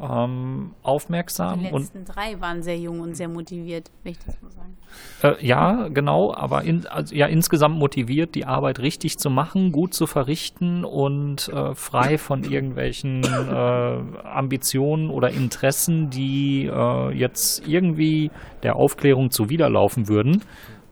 [0.00, 1.60] ähm, aufmerksam.
[1.60, 4.76] Die letzten und, drei waren sehr jung und sehr motiviert, wenn ich das mal sagen.
[5.22, 9.94] Äh, ja, genau, aber in, also, ja, insgesamt motiviert, die Arbeit richtig zu machen, gut
[9.94, 18.30] zu verrichten und äh, frei von irgendwelchen äh, Ambitionen oder Interessen, die äh, jetzt irgendwie
[18.62, 20.42] der Aufklärung zuwiderlaufen würden.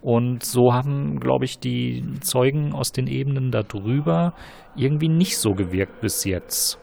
[0.02, 4.34] Und so haben, glaube ich, die Zeugen aus den Ebenen darüber
[4.76, 6.78] irgendwie nicht so gewirkt bis jetzt.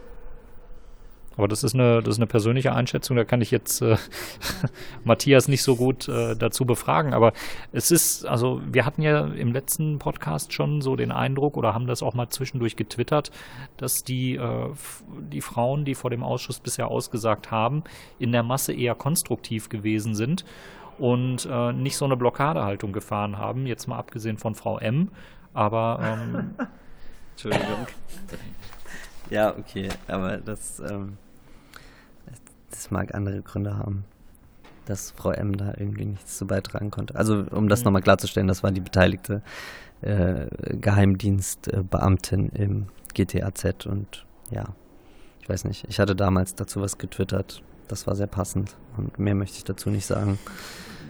[1.35, 3.97] Aber das ist eine, das ist eine persönliche Einschätzung, da kann ich jetzt äh,
[5.03, 7.13] Matthias nicht so gut äh, dazu befragen.
[7.13, 7.33] Aber
[7.71, 11.87] es ist, also wir hatten ja im letzten Podcast schon so den Eindruck oder haben
[11.87, 13.31] das auch mal zwischendurch getwittert,
[13.77, 14.69] dass die, äh,
[15.31, 17.83] die Frauen, die vor dem Ausschuss bisher ausgesagt haben,
[18.19, 20.45] in der Masse eher konstruktiv gewesen sind
[20.99, 25.09] und äh, nicht so eine Blockadehaltung gefahren haben, jetzt mal abgesehen von Frau M.
[25.53, 26.55] Aber ähm,
[27.31, 27.87] Entschuldigung.
[29.29, 31.17] Ja, okay, aber das, ähm,
[32.73, 34.05] das mag andere Gründe haben,
[34.85, 37.15] dass Frau M da irgendwie nichts zu beitragen konnte.
[37.15, 37.85] Also, um das mhm.
[37.85, 39.41] nochmal klarzustellen, das war die beteiligte
[40.01, 44.65] äh, Geheimdienstbeamtin im GTAZ und ja,
[45.41, 47.63] ich weiß nicht, ich hatte damals dazu was getwittert.
[47.87, 50.39] Das war sehr passend und mehr möchte ich dazu nicht sagen.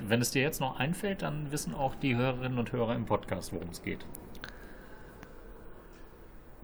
[0.07, 3.53] Wenn es dir jetzt noch einfällt, dann wissen auch die Hörerinnen und Hörer im Podcast,
[3.53, 4.05] worum es geht.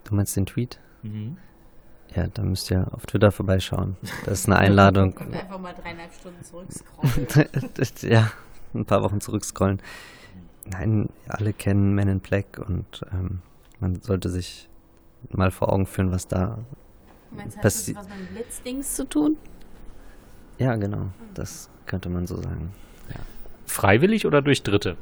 [0.04, 0.80] Du meinst den Tweet?
[1.04, 1.38] Mhm.
[2.16, 3.96] Ja, dann müsst ihr auf Twitter vorbeischauen.
[4.26, 5.14] Das ist eine Einladung.
[5.14, 7.50] Und einfach mal dreieinhalb Stunden zurückscrollen.
[8.12, 8.32] ja,
[8.74, 9.82] ein paar Wochen zurückscrollen.
[10.66, 13.42] Nein, alle kennen Men in Black und ähm,
[13.80, 14.70] man sollte sich
[15.30, 16.60] mal vor Augen führen, was da
[17.62, 17.98] passiert.
[17.98, 19.38] Hat das was mit Blitzdings zu tun?
[20.58, 21.08] Ja, genau.
[21.34, 22.72] Das könnte man so sagen.
[23.10, 23.20] Ja.
[23.66, 24.98] Freiwillig oder durch Dritte?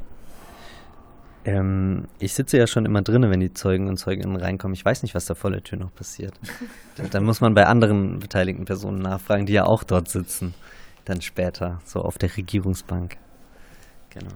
[1.48, 4.74] Ähm, ich sitze ja schon immer drinnen, wenn die Zeugen und Zeuginnen reinkommen.
[4.74, 6.34] Ich weiß nicht, was da vor der Tür noch passiert.
[7.12, 10.54] Dann muss man bei anderen beteiligten Personen nachfragen, die ja auch dort sitzen.
[11.06, 13.16] Dann später, so auf der Regierungsbank.
[14.10, 14.36] Genau.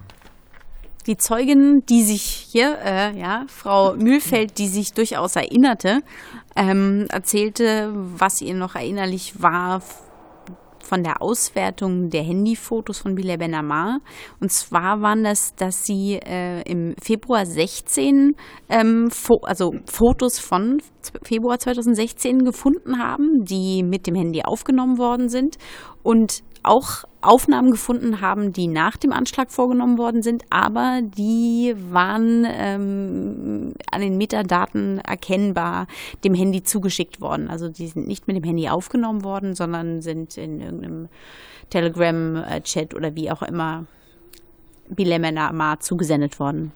[1.05, 6.03] Die Zeugin, die sich hier, äh, ja, Frau Mühlfeld, die sich durchaus erinnerte,
[6.55, 9.81] ähm, erzählte, was ihr noch erinnerlich war
[10.91, 13.99] von der Auswertung der Handyfotos von Bilal Ben Amar.
[14.41, 18.35] Und zwar waren das, dass sie äh, im Februar 16,
[18.67, 19.07] ähm,
[19.43, 20.81] also Fotos von
[21.23, 25.55] Februar 2016 gefunden haben, die mit dem Handy aufgenommen worden sind
[26.03, 32.45] und auch Aufnahmen gefunden haben, die nach dem Anschlag vorgenommen worden sind, aber die waren
[32.49, 35.87] ähm, an den Metadaten erkennbar
[36.23, 37.49] dem Handy zugeschickt worden.
[37.49, 41.09] Also die sind nicht mit dem Handy aufgenommen worden, sondern sind in irgendeinem
[41.69, 43.85] Telegram-Chat oder wie auch immer
[44.89, 46.71] Bilemena zugesendet worden.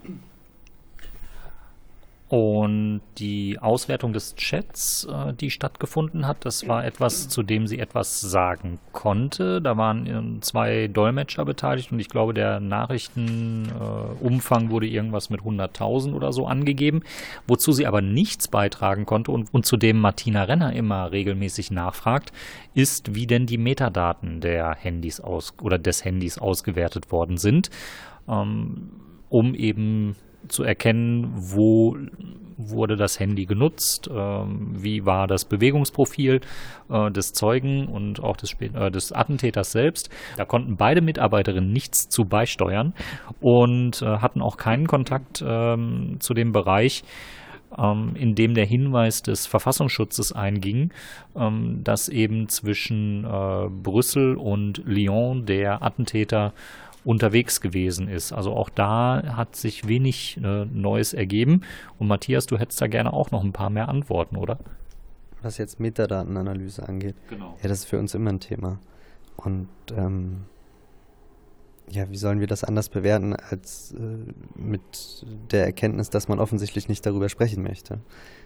[2.35, 7.79] Und die Auswertung des Chats, äh, die stattgefunden hat, das war etwas, zu dem sie
[7.79, 9.61] etwas sagen konnte.
[9.61, 15.43] Da waren äh, zwei Dolmetscher beteiligt und ich glaube, der Nachrichtenumfang äh, wurde irgendwas mit
[15.43, 17.03] 100.000 oder so angegeben,
[17.47, 22.33] wozu sie aber nichts beitragen konnte und, und zu dem Martina Renner immer regelmäßig nachfragt,
[22.73, 27.69] ist, wie denn die Metadaten der Handys aus oder des Handys ausgewertet worden sind,
[28.27, 28.91] ähm,
[29.29, 30.17] um eben
[30.47, 31.97] zu erkennen, wo
[32.57, 36.41] wurde das Handy genutzt, ähm, wie war das Bewegungsprofil
[36.89, 40.09] äh, des Zeugen und auch des, äh, des, Attentäters selbst.
[40.37, 42.93] Da konnten beide Mitarbeiterinnen nichts zu beisteuern
[43.41, 47.03] und äh, hatten auch keinen Kontakt ähm, zu dem Bereich,
[47.77, 50.91] ähm, in dem der Hinweis des Verfassungsschutzes einging,
[51.83, 56.53] dass eben zwischen äh, Brüssel und Lyon der Attentäter
[57.05, 58.33] unterwegs gewesen ist.
[58.33, 61.61] Also auch da hat sich wenig äh, Neues ergeben.
[61.99, 64.59] Und Matthias, du hättest da gerne auch noch ein paar mehr Antworten, oder?
[65.41, 67.15] Was jetzt Metadatenanalyse angeht.
[67.29, 67.57] Genau.
[67.61, 68.79] Ja, das ist für uns immer ein Thema.
[69.37, 70.45] Und ähm,
[71.89, 76.89] ja, wie sollen wir das anders bewerten als äh, mit der Erkenntnis, dass man offensichtlich
[76.89, 77.99] nicht darüber sprechen möchte?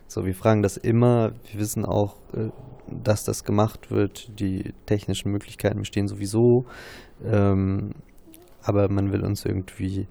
[0.08, 1.32] So, wir fragen das immer.
[1.50, 2.50] Wir wissen auch, äh,
[2.88, 4.38] dass das gemacht wird.
[4.40, 6.66] Die technischen Möglichkeiten bestehen sowieso.
[7.24, 7.94] Ähm,
[8.70, 10.08] aber man will uns irgendwie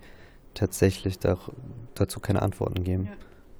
[0.54, 1.38] tatsächlich da,
[1.94, 3.06] dazu keine Antworten geben.
[3.06, 3.12] Ja.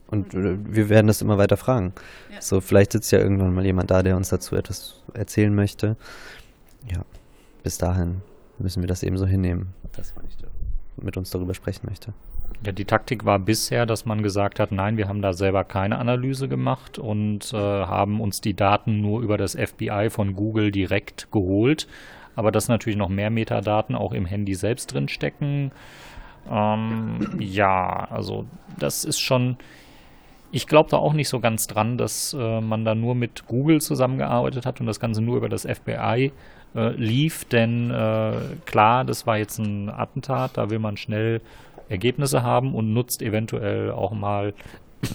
[0.09, 1.93] Und äh, wir werden das immer weiter fragen.
[2.33, 2.41] Ja.
[2.41, 5.97] So, vielleicht sitzt ja irgendwann mal jemand da, der uns dazu etwas erzählen möchte.
[6.91, 7.05] Ja,
[7.63, 8.23] bis dahin
[8.59, 10.43] müssen wir das eben so hinnehmen, dass man nicht
[10.97, 12.13] mit uns darüber sprechen möchte.
[12.65, 15.99] Ja, die Taktik war bisher, dass man gesagt hat, nein, wir haben da selber keine
[15.99, 21.31] Analyse gemacht und äh, haben uns die Daten nur über das FBI von Google direkt
[21.31, 21.87] geholt
[22.39, 25.73] aber dass natürlich noch mehr Metadaten auch im Handy selbst drin stecken.
[26.49, 28.47] Ähm, ja, also
[28.79, 29.57] das ist schon.
[30.53, 33.81] Ich glaube da auch nicht so ganz dran, dass äh, man da nur mit Google
[33.81, 36.31] zusammengearbeitet hat und das Ganze nur über das FBI
[36.77, 38.35] äh, lief, denn äh,
[38.67, 41.41] klar, das war jetzt ein Attentat, da will man schnell
[41.89, 44.55] Ergebnisse haben und nutzt eventuell auch mal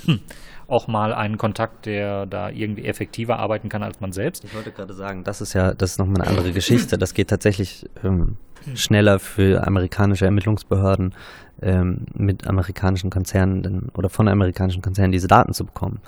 [0.67, 4.43] auch mal einen Kontakt, der da irgendwie effektiver arbeiten kann als man selbst.
[4.43, 6.97] Ich wollte gerade sagen, das ist ja, das ist nochmal eine andere Geschichte.
[6.97, 8.37] Das geht tatsächlich ähm,
[8.73, 11.13] schneller für amerikanische Ermittlungsbehörden
[11.61, 15.99] ähm, mit amerikanischen Konzernen oder von amerikanischen Konzernen diese Daten zu bekommen.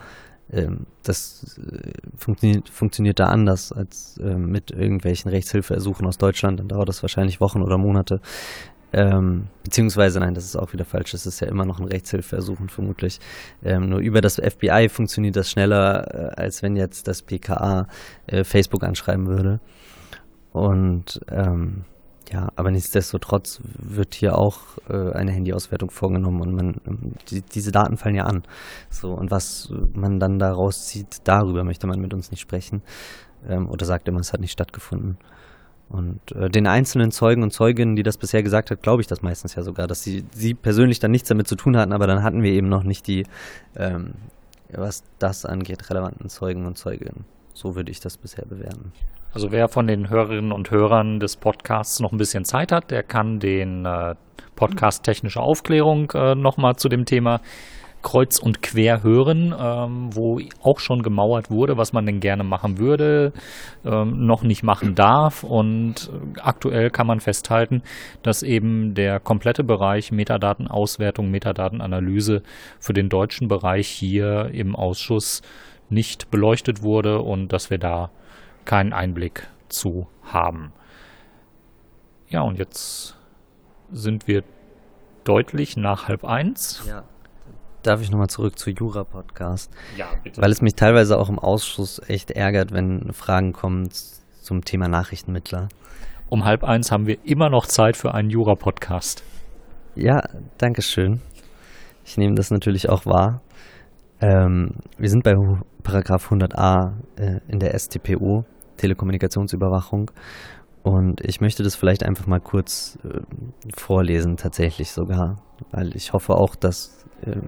[0.52, 6.60] Ähm, das äh, funktioniert, funktioniert da anders als äh, mit irgendwelchen Rechtshilfeersuchen aus Deutschland.
[6.60, 8.22] Dann dauert das wahrscheinlich Wochen oder Monate.
[8.98, 11.12] Ähm, beziehungsweise, nein, das ist auch wieder falsch.
[11.12, 13.20] Das ist ja immer noch ein Rechtshilfeersuchen vermutlich.
[13.62, 17.88] Ähm, nur über das FBI funktioniert das schneller, äh, als wenn jetzt das BKA
[18.28, 19.60] äh, Facebook anschreiben würde.
[20.54, 21.84] Und ähm,
[22.32, 27.72] ja, aber nichtsdestotrotz wird hier auch äh, eine Handyauswertung vorgenommen und man ähm, die, diese
[27.72, 28.44] Daten fallen ja an.
[28.90, 32.82] So und was man dann daraus zieht, darüber möchte man mit uns nicht sprechen
[33.46, 35.18] ähm, oder sagt immer, es hat nicht stattgefunden.
[35.90, 39.22] Und äh, den einzelnen Zeugen und Zeuginnen, die das bisher gesagt hat, glaube ich das
[39.22, 42.24] meistens ja sogar, dass sie, sie persönlich dann nichts damit zu tun hatten, aber dann
[42.24, 43.26] hatten wir eben noch nicht die,
[43.76, 44.16] ähm,
[44.72, 47.26] was das angeht, relevanten Zeugen und Zeuginnen.
[47.54, 48.92] So würde ich das bisher bewerten.
[49.34, 53.04] Also wer von den Hörerinnen und Hörern des Podcasts noch ein bisschen Zeit hat, der
[53.04, 54.16] kann den äh,
[54.56, 57.42] Podcast Technische Aufklärung äh, nochmal zu dem Thema
[58.06, 62.78] kreuz und quer hören, ähm, wo auch schon gemauert wurde, was man denn gerne machen
[62.78, 63.34] würde,
[63.84, 65.44] ähm, noch nicht machen darf.
[65.44, 67.82] Und aktuell kann man festhalten,
[68.22, 72.44] dass eben der komplette Bereich Metadatenauswertung, Metadatenanalyse
[72.80, 75.42] für den deutschen Bereich hier im Ausschuss
[75.90, 78.12] nicht beleuchtet wurde und dass wir da
[78.66, 80.74] keinen Einblick zu haben.
[82.30, 83.18] Ja, und jetzt
[83.92, 84.44] sind wir
[85.24, 86.86] deutlich nach halb eins.
[86.88, 87.04] Ja
[87.86, 89.72] darf ich nochmal zurück zu Jura-Podcast?
[89.98, 90.42] Ja, bitte.
[90.42, 93.90] Weil es mich teilweise auch im Ausschuss echt ärgert, wenn Fragen kommen
[94.42, 95.70] zum Thema Nachrichtenmittler.
[96.30, 99.24] Um halb eins haben wir immer noch Zeit für einen Jura-Podcast.
[99.96, 100.22] Ja,
[100.58, 101.22] danke schön.
[102.04, 103.42] Ich nehme das natürlich auch wahr.
[104.22, 105.36] Ähm, wir sind bei
[105.84, 108.46] Paragraph 100a äh, in der StPO,
[108.78, 110.12] Telekommunikationsüberwachung.
[110.84, 113.22] Und ich möchte das vielleicht einfach mal kurz äh,
[113.76, 117.40] vorlesen, tatsächlich sogar, weil ich hoffe auch, dass äh,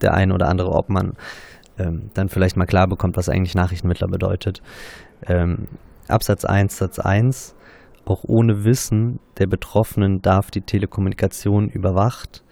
[0.00, 1.14] der ein oder andere Obmann
[1.78, 4.62] ähm, dann vielleicht mal klar bekommt, was eigentlich Nachrichtenmittler bedeutet.
[5.26, 5.66] Ähm,
[6.08, 7.54] Absatz 1, Satz 1.
[8.04, 12.44] Auch ohne Wissen der Betroffenen darf die Telekommunikation überwacht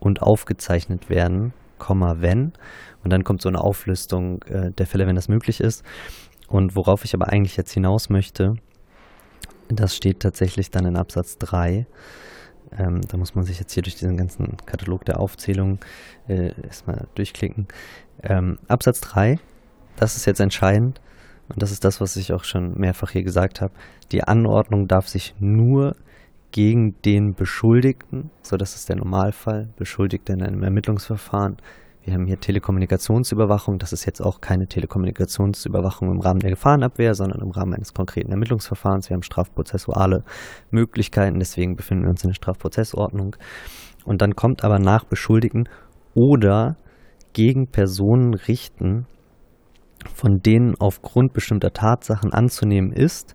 [0.00, 2.52] und aufgezeichnet werden, wenn.
[3.04, 5.84] Und dann kommt so eine Auflistung äh, der Fälle, wenn das möglich ist.
[6.48, 8.54] Und worauf ich aber eigentlich jetzt hinaus möchte,
[9.68, 11.86] das steht tatsächlich dann in Absatz 3.
[12.76, 15.78] Ähm, da muss man sich jetzt hier durch diesen ganzen Katalog der Aufzählungen
[16.28, 17.66] äh, erstmal durchklicken.
[18.22, 19.38] Ähm, Absatz 3,
[19.96, 21.00] das ist jetzt entscheidend
[21.48, 23.72] und das ist das, was ich auch schon mehrfach hier gesagt habe.
[24.12, 25.96] Die Anordnung darf sich nur
[26.50, 31.56] gegen den Beschuldigten, so das ist der Normalfall, Beschuldigte in einem Ermittlungsverfahren.
[32.08, 37.42] Wir haben hier Telekommunikationsüberwachung, das ist jetzt auch keine Telekommunikationsüberwachung im Rahmen der Gefahrenabwehr, sondern
[37.42, 39.10] im Rahmen eines konkreten Ermittlungsverfahrens.
[39.10, 40.24] Wir haben strafprozessuale
[40.70, 43.36] Möglichkeiten, deswegen befinden wir uns in der Strafprozessordnung.
[44.06, 45.68] Und dann kommt aber nach Beschuldigten
[46.14, 46.78] oder
[47.34, 49.04] gegen Personen richten,
[50.14, 53.34] von denen aufgrund bestimmter Tatsachen anzunehmen ist,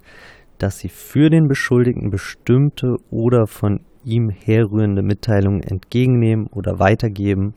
[0.57, 7.53] dass sie für den Beschuldigten bestimmte oder von ihm herrührende Mitteilungen entgegennehmen oder weitergeben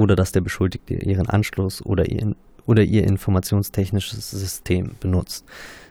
[0.00, 2.34] oder dass der Beschuldigte ihren Anschluss oder ihr,
[2.66, 5.44] oder ihr informationstechnisches System benutzt.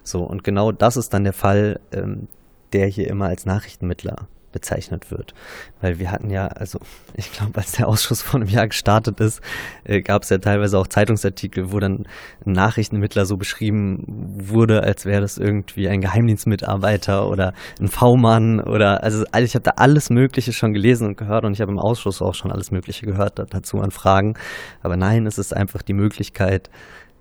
[0.03, 2.27] So, und genau das ist dann der Fall, ähm,
[2.73, 5.33] der hier immer als Nachrichtenmittler bezeichnet wird.
[5.81, 6.79] Weil wir hatten ja, also
[7.13, 9.41] ich glaube, als der Ausschuss vor einem Jahr gestartet ist,
[9.83, 12.07] äh, gab es ja teilweise auch Zeitungsartikel, wo dann
[12.45, 19.03] ein Nachrichtenmittler so beschrieben wurde, als wäre das irgendwie ein Geheimdienstmitarbeiter oder ein V-Mann oder
[19.03, 22.21] also, ich habe da alles Mögliche schon gelesen und gehört und ich habe im Ausschuss
[22.21, 24.35] auch schon alles Mögliche gehört dazu an Fragen.
[24.81, 26.69] Aber nein, es ist einfach die Möglichkeit,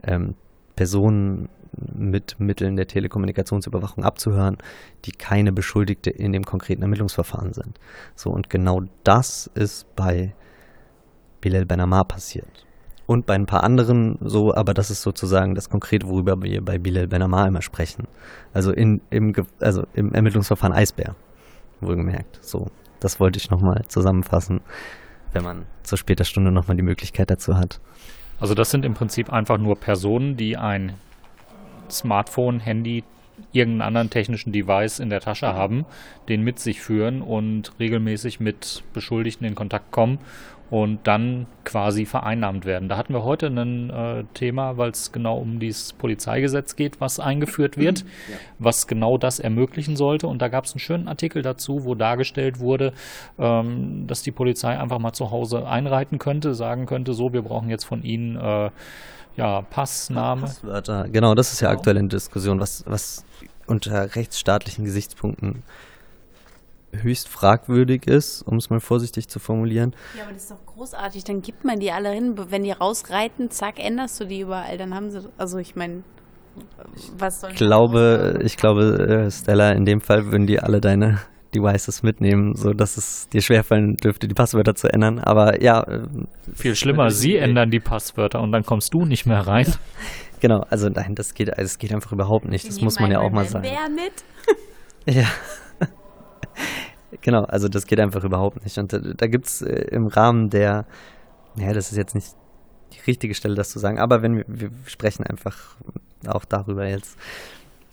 [0.03, 0.35] ähm,
[0.77, 4.59] Personen mit Mitteln der Telekommunikationsüberwachung abzuhören,
[5.05, 7.79] die keine Beschuldigte in dem konkreten Ermittlungsverfahren sind.
[8.15, 10.35] So, und genau das ist bei
[11.41, 12.67] Bilal Benamar passiert.
[13.07, 16.79] Und bei ein paar anderen so, aber das ist sozusagen das Konkrete, worüber wir bei
[16.79, 18.07] Bilal Benamar immer sprechen.
[18.53, 21.15] Also, in, im, also im Ermittlungsverfahren Eisbär,
[21.81, 22.39] wohlgemerkt.
[22.43, 22.67] So,
[23.01, 24.61] das wollte ich nochmal zusammenfassen,
[25.33, 27.81] wenn man zur später Stunde nochmal die Möglichkeit dazu hat.
[28.41, 30.95] Also das sind im Prinzip einfach nur Personen, die ein
[31.93, 33.05] Smartphone, Handy,
[33.53, 35.87] irgendeinen anderen technischen Device in der Tasche haben,
[36.29, 40.19] den mit sich führen und regelmäßig mit Beschuldigten in Kontakt kommen
[40.71, 42.91] und dann quasi vereinnahmt werden.
[42.91, 47.21] Da hatten wir heute ein äh, Thema, weil es genau um dieses Polizeigesetz geht, was
[47.21, 48.37] eingeführt wird, ja.
[48.59, 50.27] was genau das ermöglichen sollte.
[50.27, 52.93] Und da gab es einen schönen Artikel dazu, wo dargestellt wurde,
[53.39, 57.71] ähm, dass die Polizei einfach mal zu Hause einreiten könnte, sagen könnte, so, wir brauchen
[57.71, 58.71] jetzt von Ihnen äh,
[59.39, 60.43] ja, Passname.
[60.43, 61.79] Passwörter, genau, das ist ja genau.
[61.79, 63.25] aktuell in Diskussion, was, was
[63.67, 65.63] unter rechtsstaatlichen Gesichtspunkten
[66.93, 69.95] höchst fragwürdig ist, um es mal vorsichtig zu formulieren.
[70.17, 71.25] Ja, aber das ist doch großartig.
[71.25, 72.35] Dann gibt man die alle hin.
[72.51, 74.79] Wenn die rausreiten, zack, änderst du die überall.
[74.79, 76.03] Dann haben sie, also ich meine,
[77.17, 81.21] was soll ich glaube, Ich glaube, äh, Stella, in dem Fall würden die alle deine
[81.55, 85.19] Devices mitnehmen, so dass es dir schwerfallen dürfte, die Passwörter zu ändern.
[85.19, 85.83] Aber ja.
[85.83, 86.07] Äh,
[86.55, 89.67] Viel schlimmer, sie ändern die Passwörter und dann kommst du nicht mehr rein.
[90.41, 92.69] genau, also nein, das geht, also das geht einfach überhaupt nicht.
[92.69, 93.65] Das muss man ja auch mal sagen.
[93.65, 94.25] Wer mit?
[95.17, 95.27] ja.
[97.23, 98.77] genau, also das geht einfach überhaupt nicht.
[98.79, 100.87] Und da, da gibt es äh, im Rahmen der,
[101.57, 102.29] naja, das ist jetzt nicht
[102.93, 105.77] die richtige Stelle, das zu sagen, aber wenn wir, wir sprechen einfach
[106.27, 107.19] auch darüber jetzt,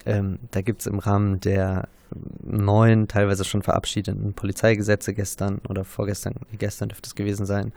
[0.06, 1.88] ähm, da gibt es im Rahmen der
[2.44, 7.74] neuen, teilweise schon verabschiedeten Polizeigesetze gestern oder vorgestern, gestern dürfte es gewesen sein,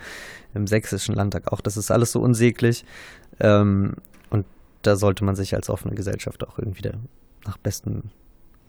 [0.55, 1.61] im sächsischen Landtag auch.
[1.61, 2.85] Das ist alles so unsäglich.
[3.41, 3.95] Ähm,
[4.31, 4.47] und
[4.83, 6.93] da sollte man sich als offene Gesellschaft auch irgendwie da
[7.47, 8.11] nach besten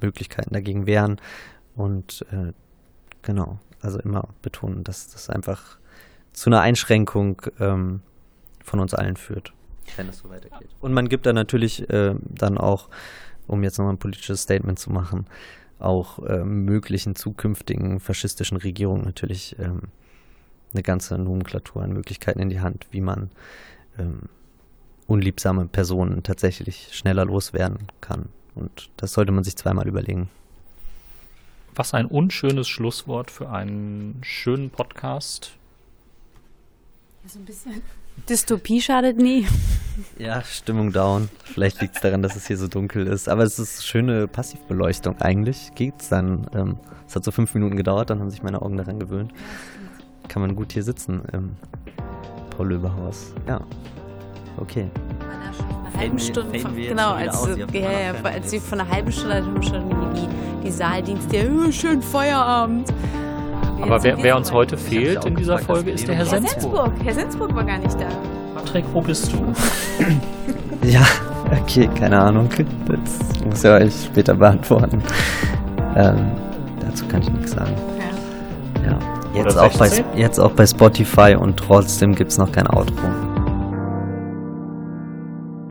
[0.02, 1.20] Möglichkeiten dagegen wehren.
[1.76, 2.54] Und äh,
[3.22, 5.78] genau, also immer betonen, dass das einfach
[6.34, 8.02] zu einer Einschränkung ähm,
[8.64, 9.54] von uns allen führt,
[9.98, 10.70] wenn es so weitergeht.
[10.80, 12.90] Und man gibt da natürlich äh, dann auch
[13.50, 15.26] um jetzt nochmal ein politisches Statement zu machen,
[15.80, 19.84] auch äh, möglichen zukünftigen faschistischen Regierungen natürlich ähm,
[20.74, 23.32] eine ganze Nomenklatur an Möglichkeiten in die Hand, wie man
[23.98, 24.24] ähm,
[25.08, 28.30] unliebsame Personen tatsächlich schneller loswerden kann.
[28.56, 30.30] Und das sollte man sich zweimal überlegen.
[31.76, 35.54] Was ein unschönes Schlusswort für einen schönen Podcast.
[37.24, 37.82] Ja, so ein bisschen
[38.28, 39.48] Dystopie schadet nie.
[40.18, 41.30] Ja, Stimmung down.
[41.44, 43.28] Vielleicht liegt es daran, dass es hier so dunkel ist.
[43.28, 45.72] Aber es ist schöne Passivbeleuchtung eigentlich.
[45.76, 46.48] Geht's dann.
[46.54, 49.34] Ähm, es hat so fünf Minuten gedauert, dann haben sich meine Augen daran gewöhnt.
[50.28, 51.56] Kann man gut hier sitzen im
[52.56, 53.34] Paul Löberhaus.
[53.48, 53.62] Ja.
[54.58, 54.90] Okay.
[55.98, 60.14] Halben Stunde von, genau, als, aus, ja, ja, als sie von einer halben Stunde schon
[60.14, 60.28] die,
[60.68, 62.94] die Saaldienste, schön Feierabend.
[63.82, 66.92] Aber wer, wer uns heute fehlt in dieser Folge ist der Herr Sensburg.
[67.04, 68.08] Herr Sensburg war gar nicht da.
[68.56, 69.38] Patrick, wo bist du?
[70.88, 71.02] ja,
[71.62, 72.50] okay, keine Ahnung.
[72.88, 75.02] Das muss ihr euch später beantworten.
[75.96, 76.32] Ähm,
[76.82, 77.76] dazu kann ich nichts sagen.
[78.86, 79.00] Ja.
[79.34, 83.08] Jetzt auch, bei, jetzt auch bei Spotify und trotzdem gibt es noch kein Outro.